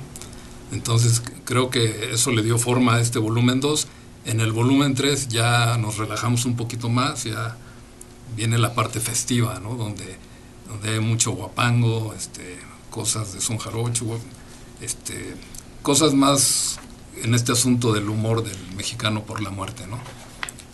Entonces, 0.72 1.22
creo 1.44 1.70
que 1.70 2.12
eso 2.12 2.32
le 2.32 2.42
dio 2.42 2.58
forma 2.58 2.96
a 2.96 3.00
este 3.00 3.18
volumen 3.18 3.60
2. 3.60 3.86
En 4.24 4.40
el 4.40 4.52
volumen 4.52 4.94
3 4.94 5.28
ya 5.28 5.76
nos 5.78 5.98
relajamos 5.98 6.44
un 6.44 6.56
poquito 6.56 6.88
más, 6.88 7.24
ya 7.24 7.56
viene 8.34 8.58
la 8.58 8.74
parte 8.74 8.98
festiva, 8.98 9.60
¿no? 9.60 9.74
Donde, 9.74 10.16
donde 10.68 10.94
hay 10.94 11.00
mucho 11.00 11.30
guapango, 11.32 12.12
este, 12.14 12.58
cosas 12.90 13.34
de 13.34 13.40
son 13.40 13.58
jarocho, 13.58 14.18
este, 14.80 15.36
cosas 15.86 16.14
más 16.14 16.80
en 17.22 17.32
este 17.36 17.52
asunto 17.52 17.92
del 17.92 18.08
humor 18.08 18.42
del 18.42 18.58
mexicano 18.76 19.22
por 19.22 19.40
la 19.40 19.50
muerte, 19.50 19.86
¿no? 19.86 20.00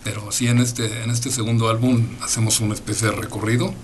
Pero 0.05 0.33
sí 0.33 0.47
en 0.47 0.59
este, 0.59 1.03
en 1.03 1.11
este 1.11 1.31
segundo 1.31 1.69
álbum 1.69 2.07
hacemos 2.23 2.61
una 2.61 2.73
especie 2.73 3.09
de 3.09 3.17
recorrido 3.17 3.75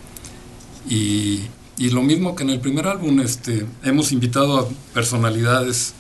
Y, 0.89 1.43
y 1.77 1.91
lo 1.91 2.01
mismo 2.01 2.35
que 2.35 2.45
en 2.45 2.49
el 2.49 2.61
primer 2.61 2.87
álbum, 2.87 3.21
este, 3.21 3.67
hemos 3.83 4.11
invitado 4.11 4.59
a 4.59 4.69
personalidades 4.95 5.93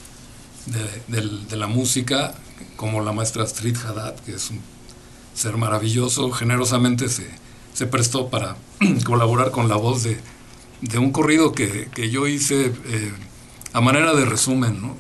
de, 1.09 1.57
la 1.59 1.67
música, 1.67 2.35
como 2.77 3.03
la 3.03 3.13
maestra 3.13 3.43
Astrid 3.43 3.77
Haddad, 3.77 4.15
que 4.21 4.35
es 4.35 4.49
un 4.49 4.61
ser 5.35 5.59
maravilloso, 5.59 6.31
generosamente 6.31 7.11
se, 7.11 7.29
se 7.75 7.87
prestó 7.87 8.31
para 8.31 8.57
colaborar 9.05 9.51
con 9.51 9.69
la 9.69 9.77
voz 9.77 10.05
de, 10.05 10.19
de 10.81 10.97
un 10.97 11.13
corrido 11.13 11.53
que, 11.53 11.91
que 11.95 12.09
yo 12.09 12.27
hice 12.27 12.73
eh, 12.87 13.13
a 13.73 13.81
manera 13.81 14.15
de 14.15 14.25
resumen, 14.25 14.81
¿no? 14.81 14.97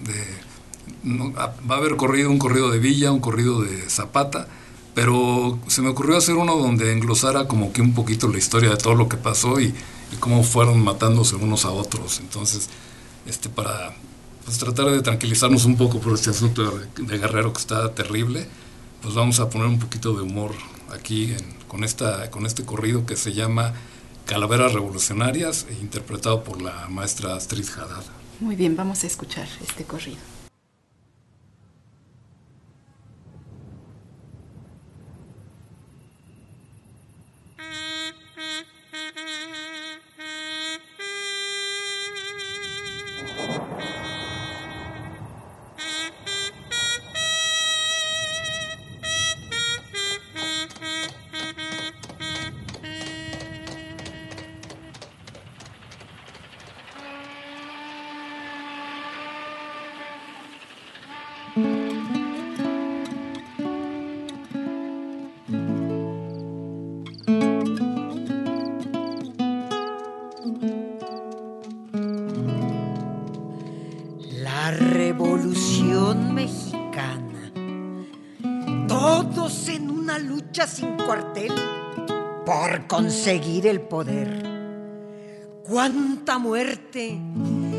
Va 1.30 1.74
a 1.74 1.78
haber 1.78 1.96
corrido 1.96 2.30
un 2.30 2.38
corrido 2.38 2.70
de 2.70 2.78
Villa, 2.78 3.12
un 3.12 3.20
corrido 3.20 3.62
de 3.62 3.88
Zapata, 3.88 4.48
pero 4.94 5.58
se 5.68 5.80
me 5.80 5.88
ocurrió 5.88 6.16
hacer 6.16 6.34
uno 6.34 6.56
donde 6.56 6.92
englosara 6.92 7.46
como 7.46 7.72
que 7.72 7.80
un 7.80 7.94
poquito 7.94 8.28
la 8.28 8.38
historia 8.38 8.70
de 8.70 8.76
todo 8.76 8.94
lo 8.94 9.08
que 9.08 9.16
pasó 9.16 9.60
y, 9.60 9.74
y 10.12 10.16
cómo 10.18 10.42
fueron 10.42 10.82
matándose 10.82 11.36
unos 11.36 11.64
a 11.64 11.70
otros. 11.70 12.20
Entonces, 12.20 12.68
este 13.26 13.48
para 13.48 13.94
pues, 14.44 14.58
tratar 14.58 14.90
de 14.90 15.02
tranquilizarnos 15.02 15.66
un 15.66 15.76
poco 15.76 16.00
por 16.00 16.14
este 16.14 16.30
asunto 16.30 16.80
de, 16.96 17.18
Guerrero 17.18 17.52
que 17.52 17.60
está 17.60 17.94
terrible, 17.94 18.48
pues 19.02 19.14
vamos 19.14 19.40
a 19.40 19.50
poner 19.50 19.68
un 19.68 19.78
poquito 19.78 20.14
de 20.14 20.22
humor 20.22 20.52
aquí 20.90 21.34
con, 21.68 21.84
esta, 21.84 22.30
con 22.30 22.46
este 22.46 22.64
corrido 22.64 23.04
que 23.04 23.16
se 23.16 23.34
llama 23.34 23.74
Calaveras 24.24 24.72
Revolucionarias, 24.72 25.66
interpretado 25.82 26.42
por 26.42 26.62
la 26.62 26.88
maestra 26.88 27.36
Astrid 27.36 27.66
Haddad. 27.76 28.04
Muy 28.40 28.54
bien, 28.54 28.76
vamos 28.76 29.02
a 29.02 29.08
escuchar 29.08 29.48
este 29.60 29.82
corrido. 29.84 30.37
El 83.66 83.80
poder. 83.80 84.42
Cuánta 85.64 86.38
muerte 86.38 87.20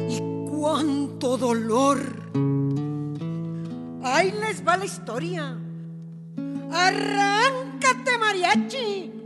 y 0.10 0.20
cuánto 0.50 1.38
dolor. 1.38 2.00
Ahí 4.04 4.32
les 4.32 4.66
va 4.66 4.78
la 4.78 4.86
historia. 4.86 5.58
Arráncate, 6.72 8.18
mariachi. 8.20 9.19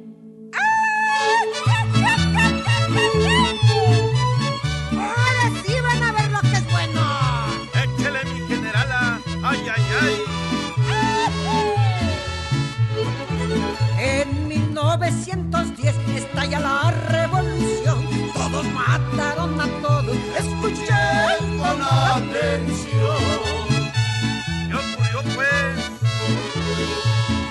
Estalla 16.43 16.59
la 16.59 16.91
revolución. 16.91 18.05
Todos 18.33 18.65
mataron 18.65 19.61
a 19.61 19.67
todos. 19.81 20.17
Escuchen 20.37 21.57
con 21.57 21.81
atención. 21.81 23.17
¿Qué 24.67 24.75
ocurrió, 24.75 25.35
pues? 25.35 25.75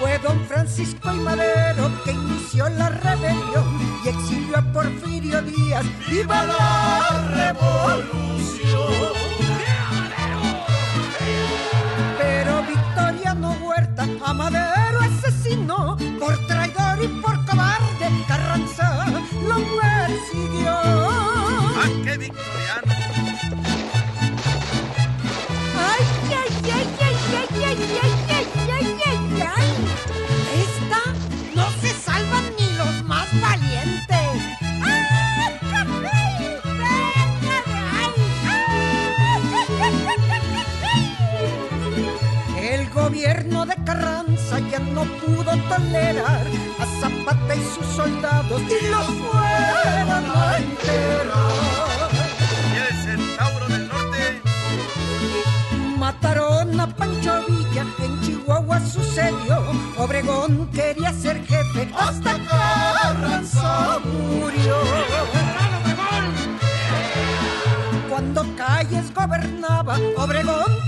Fue 0.00 0.18
don 0.18 0.44
Francisco 0.46 1.10
y 1.14 1.18
Madero 1.20 1.90
que 2.04 2.12
inició 2.12 2.68
la 2.68 2.90
rebelión 2.90 4.00
y 4.04 4.08
exilió 4.08 4.58
a 4.58 4.62
Porfirio 4.72 5.42
Díaz. 5.42 5.84
¡Viva 6.10 6.44
la 6.44 7.28
revolución! 7.34 9.12
Pero 12.18 12.62
Victoriano 12.64 13.56
Huerta 13.62 14.06
a 14.24 14.34
Madero 14.34 15.00
asesinó 15.00 15.96
por 16.18 16.36
traidor 16.46 17.02
y 17.02 17.08
por 17.20 17.41
gobierno 43.42 43.66
de 43.66 43.74
Carranza 43.84 44.58
ya 44.70 44.78
no 44.78 45.04
pudo 45.04 45.52
tolerar 45.68 46.46
a 46.78 46.86
Zapata 47.00 47.54
y 47.54 47.62
sus 47.74 47.86
soldados 47.96 48.62
y 48.62 48.86
los 48.86 49.06
fueron 49.06 50.24
a 50.30 50.58
enterrar. 50.58 52.10
¿Y 52.72 52.76
el 52.78 52.94
centauro 53.02 53.66
del 53.66 53.88
norte? 53.88 54.42
Mataron 55.98 56.80
a 56.80 56.86
Pancho 56.86 57.42
Villa, 57.48 57.84
en 58.02 58.20
Chihuahua 58.20 58.80
sucedió. 58.80 59.62
Obregón 59.98 60.68
quería 60.72 61.12
ser 61.12 61.44
jefe 61.44 61.90
hasta 61.98 62.38
Carranza 62.48 63.98
murió. 64.04 64.76
Cuando 68.08 68.44
Calles 68.56 69.12
gobernaba, 69.12 69.98
Obregón 70.16 70.81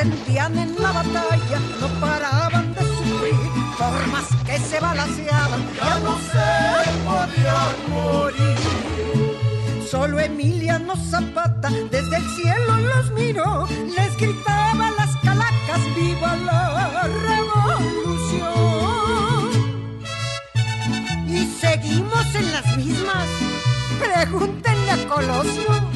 se 0.00 0.06
sentían 0.06 0.58
en 0.58 0.80
la 0.80 0.92
batalla, 0.92 1.58
no 1.80 1.88
paraban 2.00 2.74
de 2.74 2.80
sufrir, 2.80 3.34
por 3.78 4.06
más 4.08 4.26
que 4.46 4.58
se 4.58 4.80
balanceaban, 4.80 5.60
ya 5.76 5.98
no 5.98 6.18
se 6.18 6.48
podían 7.04 7.90
morir. 7.90 8.56
Solo 9.90 10.20
Emiliano 10.20 10.94
Zapata 10.96 11.70
desde 11.90 12.16
el 12.16 12.24
cielo 12.30 12.76
los 12.78 13.10
miró, 13.12 13.68
les 13.96 14.16
gritaba 14.16 14.90
las 14.96 15.16
calacas, 15.16 15.80
¡viva 15.94 16.36
la 16.36 17.02
revolución! 17.28 18.40
Y 21.28 21.46
seguimos 21.60 22.34
en 22.34 22.52
las 22.52 22.76
mismas, 22.76 23.26
pregúntenle 23.98 24.90
a 24.92 25.08
Colosio. 25.08 25.89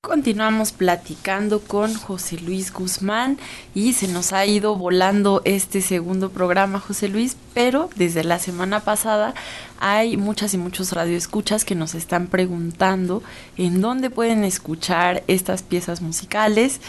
Continuamos 0.00 0.70
platicando 0.70 1.60
con 1.60 1.92
José 1.94 2.38
Luis 2.38 2.72
Guzmán 2.72 3.36
y 3.74 3.94
se 3.94 4.06
nos 4.06 4.32
ha 4.32 4.46
ido 4.46 4.76
volando 4.76 5.42
este 5.44 5.80
segundo 5.80 6.30
programa, 6.30 6.78
José 6.78 7.08
Luis, 7.08 7.36
pero 7.52 7.90
desde 7.96 8.22
la 8.22 8.38
semana 8.38 8.80
pasada 8.80 9.34
hay 9.80 10.16
muchas 10.16 10.54
y 10.54 10.58
muchos 10.58 10.92
radioescuchas 10.92 11.64
que 11.64 11.74
nos 11.74 11.96
están 11.96 12.28
preguntando 12.28 13.24
en 13.56 13.80
dónde 13.80 14.08
pueden 14.08 14.44
escuchar 14.44 15.24
estas 15.26 15.64
piezas 15.64 16.00
musicales. 16.00 16.80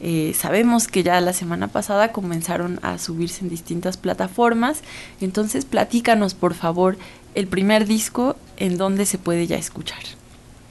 Eh, 0.00 0.34
sabemos 0.36 0.88
que 0.88 1.02
ya 1.02 1.18
la 1.22 1.32
semana 1.32 1.68
pasada 1.68 2.12
comenzaron 2.12 2.80
a 2.82 2.98
subirse 2.98 3.44
en 3.44 3.48
distintas 3.48 3.96
plataformas, 3.96 4.82
entonces 5.22 5.64
platícanos 5.64 6.34
por 6.34 6.52
favor 6.52 6.98
el 7.34 7.46
primer 7.46 7.86
disco 7.86 8.36
en 8.56 8.76
dónde 8.76 9.06
se 9.06 9.18
puede 9.18 9.46
ya 9.46 9.56
escuchar. 9.56 10.02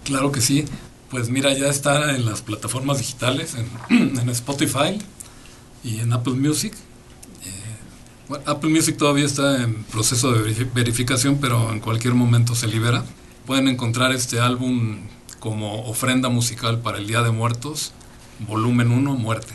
Claro 0.04 0.32
que 0.32 0.42
sí. 0.42 0.66
Pues 1.10 1.30
mira, 1.30 1.54
ya 1.54 1.68
está 1.68 2.16
en 2.16 2.26
las 2.26 2.42
plataformas 2.42 2.98
digitales, 2.98 3.56
en, 3.90 4.30
Spotify 4.30 4.98
y 5.84 6.00
en 6.00 6.12
Apple 6.12 6.34
Music. 6.34 6.74
Eh, 7.46 8.40
Apple 8.46 8.72
Music 8.72 8.98
todavía 8.98 9.26
está 9.26 9.62
en 9.62 9.84
proceso 9.84 10.32
de 10.32 10.64
verificación, 10.74 11.38
pero 11.40 11.72
en 11.72 11.80
cualquier 11.80 12.16
momento 12.16 12.56
se 12.56 12.68
libera. 12.68 13.06
Pueden 13.46 13.68
encontrar 13.68 14.12
este 14.12 14.40
álbum 14.40 15.02
como 15.40 15.86
ofrenda 15.86 16.30
musical 16.30 16.80
para 16.80 16.98
el 16.98 17.06
Día 17.06 17.22
de 17.22 17.32
Muertos, 17.32 17.92
volumen 18.48 18.92
1, 18.92 19.14
Muerte. 19.16 19.54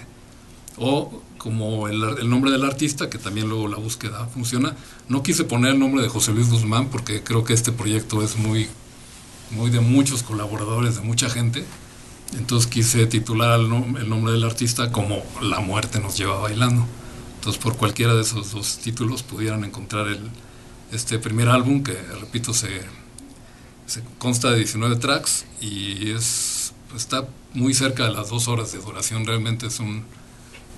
O 0.76 1.22
como 1.38 1.88
el, 1.88 2.02
el, 2.18 2.28
nombre 2.28 2.50
del 2.50 2.64
artista, 2.64 3.08
que 3.08 3.18
también 3.18 3.48
luego 3.48 3.68
la 3.68 3.76
búsqueda 3.76 4.26
funciona. 4.26 4.76
No 5.08 5.22
quise 5.22 5.44
poner 5.44 5.72
el 5.72 5.78
nombre 5.78 6.02
de 6.02 6.08
José 6.08 6.32
Luis 6.32 6.50
Guzmán 6.50 6.88
porque 6.88 7.22
creo 7.22 7.44
que 7.44 7.54
este 7.54 7.72
proyecto 7.72 8.22
es 8.22 8.36
muy 8.36 8.68
muy 9.50 9.70
de 9.70 9.80
muchos 9.80 10.22
colaboradores, 10.22 10.96
de 10.96 11.02
mucha 11.02 11.30
gente. 11.30 11.64
Entonces 12.36 12.70
quise 12.70 13.06
titular 13.06 13.58
el, 13.58 13.68
nombre 13.68 14.32
del 14.32 14.44
artista 14.44 14.92
como 14.92 15.22
La 15.40 15.60
muerte 15.60 16.00
nos 16.00 16.16
lleva 16.16 16.38
bailando. 16.38 16.86
Entonces 17.36 17.62
por 17.62 17.76
cualquiera 17.76 18.14
de 18.14 18.22
esos 18.22 18.52
dos 18.52 18.78
títulos 18.78 19.22
pudieran 19.22 19.64
encontrar 19.64 20.08
el, 20.08 20.28
este 20.92 21.18
primer 21.18 21.48
álbum 21.48 21.82
que, 21.82 21.94
repito, 22.20 22.52
se, 22.52 22.82
se 23.86 24.02
consta 24.18 24.50
de 24.50 24.58
19 24.58 24.96
tracks 24.96 25.46
y 25.60 26.10
es, 26.10 26.74
está 26.94 27.26
muy 27.54 27.72
cerca 27.72 28.04
de 28.04 28.10
las 28.10 28.28
dos 28.28 28.48
horas 28.48 28.72
de 28.72 28.78
duración. 28.78 29.24
Realmente 29.24 29.66
es 29.68 29.80
un, 29.80 30.04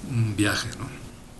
un 0.09 0.36
viaje. 0.36 0.68
¿no? 0.78 0.86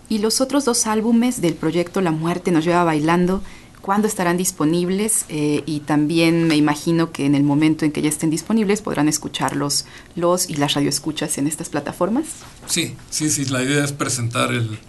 Y 0.09 0.17
los 0.19 0.41
otros 0.41 0.65
dos 0.65 0.87
álbumes 0.87 1.41
del 1.41 1.53
proyecto 1.53 2.01
La 2.01 2.11
muerte 2.11 2.51
nos 2.51 2.65
lleva 2.65 2.83
bailando 2.83 3.41
cuándo 3.81 4.07
estarán 4.07 4.37
disponibles 4.37 5.25
eh, 5.29 5.63
y 5.65 5.81
también 5.81 6.47
me 6.47 6.55
imagino 6.55 7.11
que 7.11 7.25
en 7.25 7.35
el 7.35 7.43
momento 7.43 7.83
en 7.83 7.91
que 7.91 8.01
ya 8.01 8.09
estén 8.09 8.29
disponibles 8.29 8.81
podrán 8.81 9.07
escucharlos 9.09 9.85
los 10.15 10.49
y 10.49 10.55
las 10.55 10.75
radioescuchas 10.75 11.37
en 11.37 11.47
estas 11.47 11.69
plataformas. 11.69 12.25
Sí, 12.67 12.95
sí, 13.09 13.29
sí, 13.29 13.45
la 13.45 13.63
idea 13.63 13.83
es 13.83 13.91
presentar 13.91 14.53
el, 14.53 14.79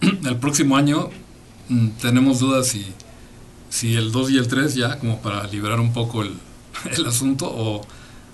el 0.24 0.36
próximo 0.36 0.76
año. 0.76 1.10
Mm, 1.68 1.88
tenemos 2.00 2.38
dudas 2.38 2.68
si, 2.68 2.86
si 3.70 3.94
el 3.94 4.12
2 4.12 4.30
y 4.30 4.38
el 4.38 4.48
3 4.48 4.74
ya, 4.74 4.98
como 4.98 5.20
para 5.20 5.46
liberar 5.46 5.80
un 5.80 5.92
poco 5.92 6.22
el, 6.22 6.34
el 6.96 7.06
asunto, 7.06 7.46
o, 7.46 7.80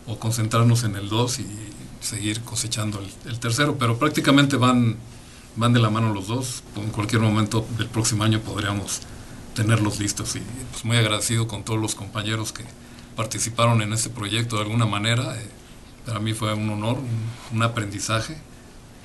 o, 0.07 0.18
concentrarnos 0.18 0.85
en 0.85 0.97
el 0.97 1.09
2 1.09 1.39
y 1.39 1.47
seguir 2.03 2.41
cosechando 2.43 3.01
el, 3.01 3.31
el, 3.31 3.39
tercero, 3.39 3.77
pero 3.79 3.99
prácticamente 3.99 4.57
van, 4.57 4.97
van 5.57 5.73
de 5.73 5.81
la 5.81 5.91
mano 5.91 6.13
los 6.13 6.27
dos. 6.27 6.63
En 6.77 6.91
cualquier 6.91 7.23
momento 7.23 7.67
del 7.79 7.87
próximo 7.89 8.25
año 8.25 8.41
podríamos 8.41 9.01
tenerlos 9.55 9.99
listos 9.99 10.37
y 10.37 10.41
pues 10.71 10.85
muy 10.85 10.97
agradecido 10.97 11.47
con 11.47 11.63
todos 11.63 11.81
los 11.81 11.95
compañeros 11.95 12.53
que 12.53 12.65
participaron 13.17 13.83
en 13.83 13.93
este 13.93 14.11
proyecto 14.11 14.57
de 14.57 14.63
alguna 14.63 14.87
manera. 14.87 15.37
Eh, 15.37 15.49
para 16.07 16.19
mí 16.19 16.33
fue 16.33 16.53
un 16.55 16.69
honor, 16.71 16.99
un, 17.53 17.63
aprendizaje 17.63 18.37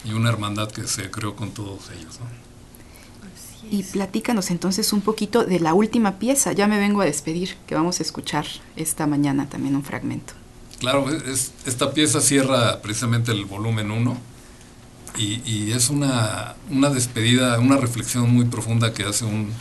y 0.03 0.13
una 0.13 0.29
hermandad 0.29 0.71
que 0.71 0.87
se 0.87 1.11
creó 1.11 1.35
con 1.35 1.51
todos 1.51 1.91
ellos. 1.91 2.19
Y 3.69 3.83
platícanos 3.83 4.49
entonces 4.49 4.93
un 4.93 5.01
poquito 5.01 5.43
de 5.43 5.59
la 5.59 5.73
última 5.73 6.19
pieza, 6.19 6.53
ya 6.53 6.67
me 6.67 6.79
vengo 6.79 7.01
a 7.01 7.05
despedir, 7.05 7.55
que 7.67 7.75
vamos 7.75 7.99
a 7.99 8.03
escuchar 8.03 8.45
esta 8.75 9.05
mañana 9.05 9.49
también 9.49 9.75
un 9.75 9.83
fragmento. 9.83 10.33
Claro, 10.79 11.09
es, 11.09 11.53
esta 11.65 11.91
pieza 11.91 12.21
cierra 12.21 12.81
precisamente 12.81 13.31
el 13.31 13.45
volumen 13.45 13.89
1 13.89 14.17
y, 15.17 15.71
es 15.71 15.89
una, 15.89 16.55
una 16.69 16.91
despedida, 16.91 17.59
una 17.59 17.77
reflexión 17.77 18.31
muy 18.31 18.45
profunda 18.45 18.93
que 18.93 19.03
hace 19.03 19.25
un, 19.25 19.51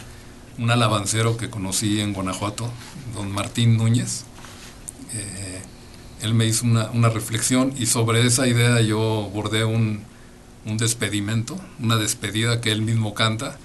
un 0.59 0.71
alabancero 0.71 1.39
que 1.39 1.49
conocí 1.49 2.01
en 2.01 2.13
Guanajuato, 2.13 2.71
don 3.15 3.31
Martín 3.31 3.79
Núñez. 3.79 4.25
Eh, 5.15 5.63
él 6.21 6.35
me 6.35 6.45
hizo 6.45 6.67
una, 6.67 7.09
reflexión 7.09 7.73
y 7.79 7.87
sobre 7.87 8.27
esa 8.27 8.47
idea 8.47 8.83
yo 8.83 9.31
bordé 9.33 9.65
un, 9.65 10.03
un, 10.67 10.77
despedimento, 10.77 11.57
una 11.81 11.97
despedida 11.97 12.61
que 12.61 12.71
él 12.71 12.83
mismo 12.83 13.15
canta. 13.15 13.57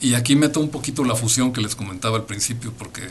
Y 0.00 0.14
aquí 0.14 0.34
meto 0.34 0.58
un 0.58 0.70
poquito 0.70 1.04
la 1.04 1.14
fusión 1.14 1.52
que 1.52 1.60
les 1.60 1.76
comentaba 1.76 2.16
al 2.16 2.24
principio, 2.24 2.72
porque 2.76 3.02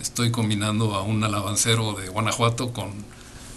estoy 0.00 0.32
combinando 0.32 0.96
a 0.96 1.02
un 1.02 1.22
alabancero 1.22 1.92
de 1.92 2.08
Guanajuato 2.08 2.72
con, 2.72 2.90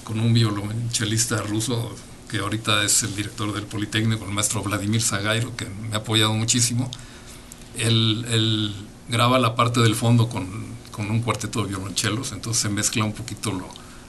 con 0.04 0.20
un 0.20 0.34
violonchelista 0.34 1.42
ruso 1.42 1.96
que 2.30 2.40
ahorita 2.40 2.84
es 2.84 3.04
el 3.04 3.16
director 3.16 3.54
del 3.54 3.64
Politécnico, 3.64 4.26
el 4.26 4.32
maestro 4.32 4.64
Vladimir 4.64 5.02
Zagairo, 5.02 5.56
que 5.56 5.66
me 5.66 5.94
ha 5.94 6.00
apoyado 6.00 6.34
muchísimo. 6.34 6.90
Él, 7.78 8.26
él 8.30 8.76
graba 9.10 9.38
la 9.40 9.56
parte 9.56 9.82
del 9.82 9.96
fondo 9.96 10.30
con, 10.30 10.48
con 10.92 11.12
un 11.12 11.22
cuarteto 11.22 11.62
de 11.62 11.70
violonchelos, 11.70 12.32
entonces 12.32 12.62
se 12.62 12.70
mezcla 12.70 13.04
un 13.04 13.14
poquito 13.14 13.52
lo, 13.52 13.68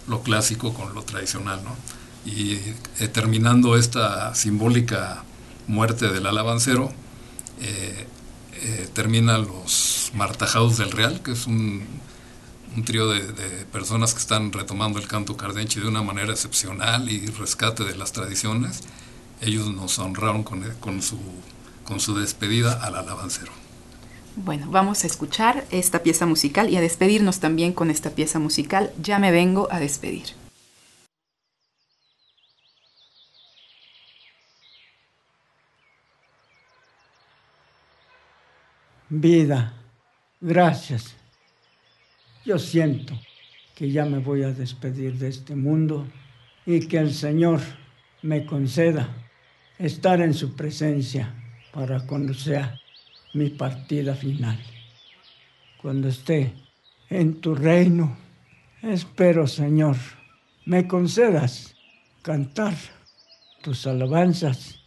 lo 0.09 0.22
clásico 0.22 0.72
con 0.72 0.95
lo 0.95 1.03
tradicional, 1.03 1.61
¿no? 1.64 1.76
Y 2.24 2.55
eh, 3.01 3.09
terminando 3.12 3.76
esta 3.76 4.34
simbólica 4.34 5.24
muerte 5.66 6.09
del 6.09 6.26
alabancero, 6.26 6.92
eh, 7.61 8.07
eh, 8.62 8.88
termina 8.95 9.38
los 9.38 10.11
Martajados 10.14 10.78
del 10.78 10.92
Real, 10.92 11.22
que 11.22 11.32
es 11.32 11.47
un, 11.47 11.84
un 12.76 12.84
trío 12.84 13.08
de, 13.08 13.32
de, 13.32 13.64
personas 13.66 14.14
que 14.14 14.20
están 14.20 14.52
retomando 14.52 14.98
el 14.98 15.06
canto 15.06 15.36
cardenche 15.36 15.80
de 15.80 15.88
una 15.88 16.02
manera 16.02 16.32
excepcional 16.32 17.10
y 17.10 17.26
rescate 17.26 17.84
de 17.84 17.96
las 17.96 18.12
tradiciones. 18.12 18.82
Ellos 19.40 19.68
nos 19.72 19.98
honraron 19.98 20.42
con, 20.42 20.62
con, 20.80 21.02
su, 21.02 21.18
con 21.84 22.00
su 22.00 22.16
despedida 22.16 22.84
al 22.84 22.96
alabancero. 22.96 23.52
Bueno, 24.36 24.68
vamos 24.68 25.04
a 25.04 25.06
escuchar 25.06 25.64
esta 25.70 26.02
pieza 26.02 26.26
musical 26.26 26.68
y 26.68 26.76
a 26.76 26.80
despedirnos 26.80 27.38
también 27.38 27.72
con 27.72 27.90
esta 27.90 28.10
pieza 28.10 28.38
musical. 28.40 28.92
Ya 29.00 29.18
me 29.18 29.30
vengo 29.30 29.68
a 29.70 29.78
despedir. 29.78 30.24
Vida, 39.08 39.74
gracias. 40.40 41.14
Yo 42.45 42.59
siento 42.59 43.18
que 43.74 43.90
ya 43.90 44.05
me 44.05 44.18
voy 44.18 44.42
a 44.42 44.53
despedir 44.53 45.14
de 45.18 45.28
este 45.28 45.57
mundo 45.57 46.07
y 46.66 46.80
que 46.80 46.99
el 46.99 47.14
Señor 47.14 47.61
me 48.20 48.45
conceda 48.45 49.09
estar 49.78 50.20
en 50.20 50.34
su 50.34 50.55
presencia 50.55 51.34
para 51.72 52.07
cuando 52.07 52.34
sea 52.34 52.78
mi 53.32 53.49
partida 53.49 54.14
final. 54.14 54.59
Cuando 55.80 56.09
esté 56.09 56.53
en 57.09 57.40
tu 57.40 57.55
reino, 57.55 58.14
espero, 58.82 59.47
Señor, 59.47 59.97
me 60.66 60.86
concedas 60.86 61.74
cantar 62.20 62.74
tus 63.62 63.86
alabanzas 63.86 64.80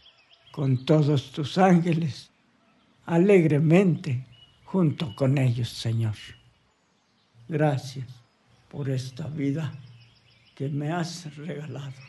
con 0.52 0.84
todos 0.84 1.32
tus 1.32 1.58
ángeles, 1.58 2.30
alegremente 3.04 4.26
junto 4.64 5.14
con 5.16 5.38
ellos, 5.38 5.68
Señor. 5.68 6.14
Gracias 7.48 8.06
por 8.68 8.90
esta 8.90 9.26
vida 9.26 9.72
que 10.54 10.68
me 10.68 10.92
has 10.92 11.34
regalado. 11.36 12.07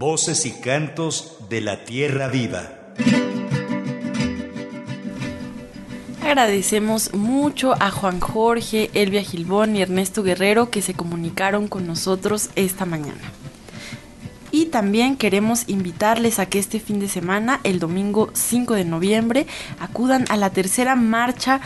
Voces 0.00 0.46
y 0.46 0.52
cantos 0.52 1.36
de 1.50 1.60
la 1.60 1.84
tierra 1.84 2.28
viva. 2.28 2.72
Agradecemos 6.24 7.12
mucho 7.12 7.74
a 7.78 7.90
Juan 7.90 8.18
Jorge, 8.18 8.88
Elvia 8.94 9.22
Gilbón 9.22 9.76
y 9.76 9.82
Ernesto 9.82 10.22
Guerrero 10.22 10.70
que 10.70 10.80
se 10.80 10.94
comunicaron 10.94 11.68
con 11.68 11.86
nosotros 11.86 12.48
esta 12.56 12.86
mañana. 12.86 13.20
Y 14.50 14.66
también 14.66 15.18
queremos 15.18 15.64
invitarles 15.66 16.38
a 16.38 16.46
que 16.46 16.58
este 16.58 16.80
fin 16.80 16.98
de 16.98 17.08
semana, 17.10 17.60
el 17.62 17.78
domingo 17.78 18.30
5 18.32 18.72
de 18.72 18.86
noviembre, 18.86 19.46
acudan 19.80 20.24
a 20.30 20.38
la 20.38 20.48
tercera 20.48 20.96
marcha 20.96 21.60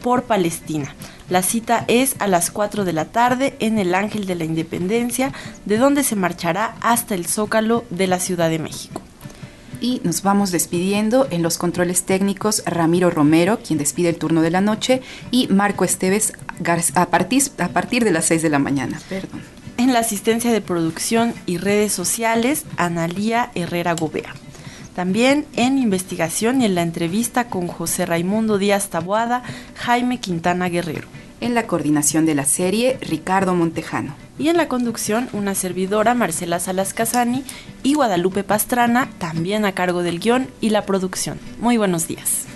por 0.00 0.22
Palestina. 0.22 0.94
La 1.30 1.42
cita 1.42 1.84
es 1.88 2.16
a 2.20 2.26
las 2.26 2.50
4 2.50 2.84
de 2.84 2.92
la 2.94 3.06
tarde 3.06 3.54
en 3.60 3.78
el 3.78 3.94
Ángel 3.94 4.26
de 4.26 4.34
la 4.34 4.44
Independencia, 4.44 5.32
de 5.66 5.76
donde 5.76 6.02
se 6.02 6.16
marchará 6.16 6.76
hasta 6.80 7.14
el 7.14 7.26
Zócalo 7.26 7.84
de 7.90 8.06
la 8.06 8.18
Ciudad 8.18 8.48
de 8.48 8.58
México. 8.58 9.02
Y 9.80 10.00
nos 10.04 10.22
vamos 10.22 10.50
despidiendo 10.50 11.28
en 11.30 11.42
los 11.42 11.58
controles 11.58 12.04
técnicos 12.04 12.62
Ramiro 12.66 13.10
Romero, 13.10 13.60
quien 13.60 13.78
despide 13.78 14.08
el 14.08 14.16
turno 14.16 14.40
de 14.40 14.50
la 14.50 14.60
noche, 14.60 15.02
y 15.30 15.48
Marco 15.48 15.84
Esteves 15.84 16.32
a 16.94 17.06
partir, 17.06 17.42
a 17.58 17.68
partir 17.68 18.04
de 18.04 18.10
las 18.10 18.24
6 18.24 18.42
de 18.42 18.48
la 18.48 18.58
mañana. 18.58 18.98
Perdón. 19.08 19.42
En 19.76 19.92
la 19.92 20.00
asistencia 20.00 20.50
de 20.50 20.60
producción 20.60 21.34
y 21.46 21.58
redes 21.58 21.92
sociales, 21.92 22.64
Analía 22.76 23.52
Herrera 23.54 23.94
Gobea. 23.94 24.34
También 24.96 25.46
en 25.54 25.78
investigación 25.78 26.60
y 26.60 26.64
en 26.64 26.74
la 26.74 26.82
entrevista 26.82 27.48
con 27.48 27.68
José 27.68 28.04
Raimundo 28.04 28.58
Díaz 28.58 28.88
Taboada, 28.88 29.44
Jaime 29.76 30.18
Quintana 30.18 30.68
Guerrero. 30.68 31.06
En 31.40 31.54
la 31.54 31.68
coordinación 31.68 32.26
de 32.26 32.34
la 32.34 32.44
serie, 32.44 32.98
Ricardo 33.00 33.54
Montejano. 33.54 34.14
Y 34.40 34.48
en 34.48 34.56
la 34.56 34.66
conducción, 34.66 35.28
una 35.32 35.54
servidora, 35.54 36.14
Marcela 36.14 36.58
Salas 36.58 36.94
Casani, 36.94 37.44
y 37.84 37.94
Guadalupe 37.94 38.42
Pastrana, 38.42 39.08
también 39.18 39.64
a 39.64 39.72
cargo 39.72 40.02
del 40.02 40.18
guion 40.18 40.48
y 40.60 40.70
la 40.70 40.84
producción. 40.84 41.38
Muy 41.60 41.76
buenos 41.76 42.08
días. 42.08 42.47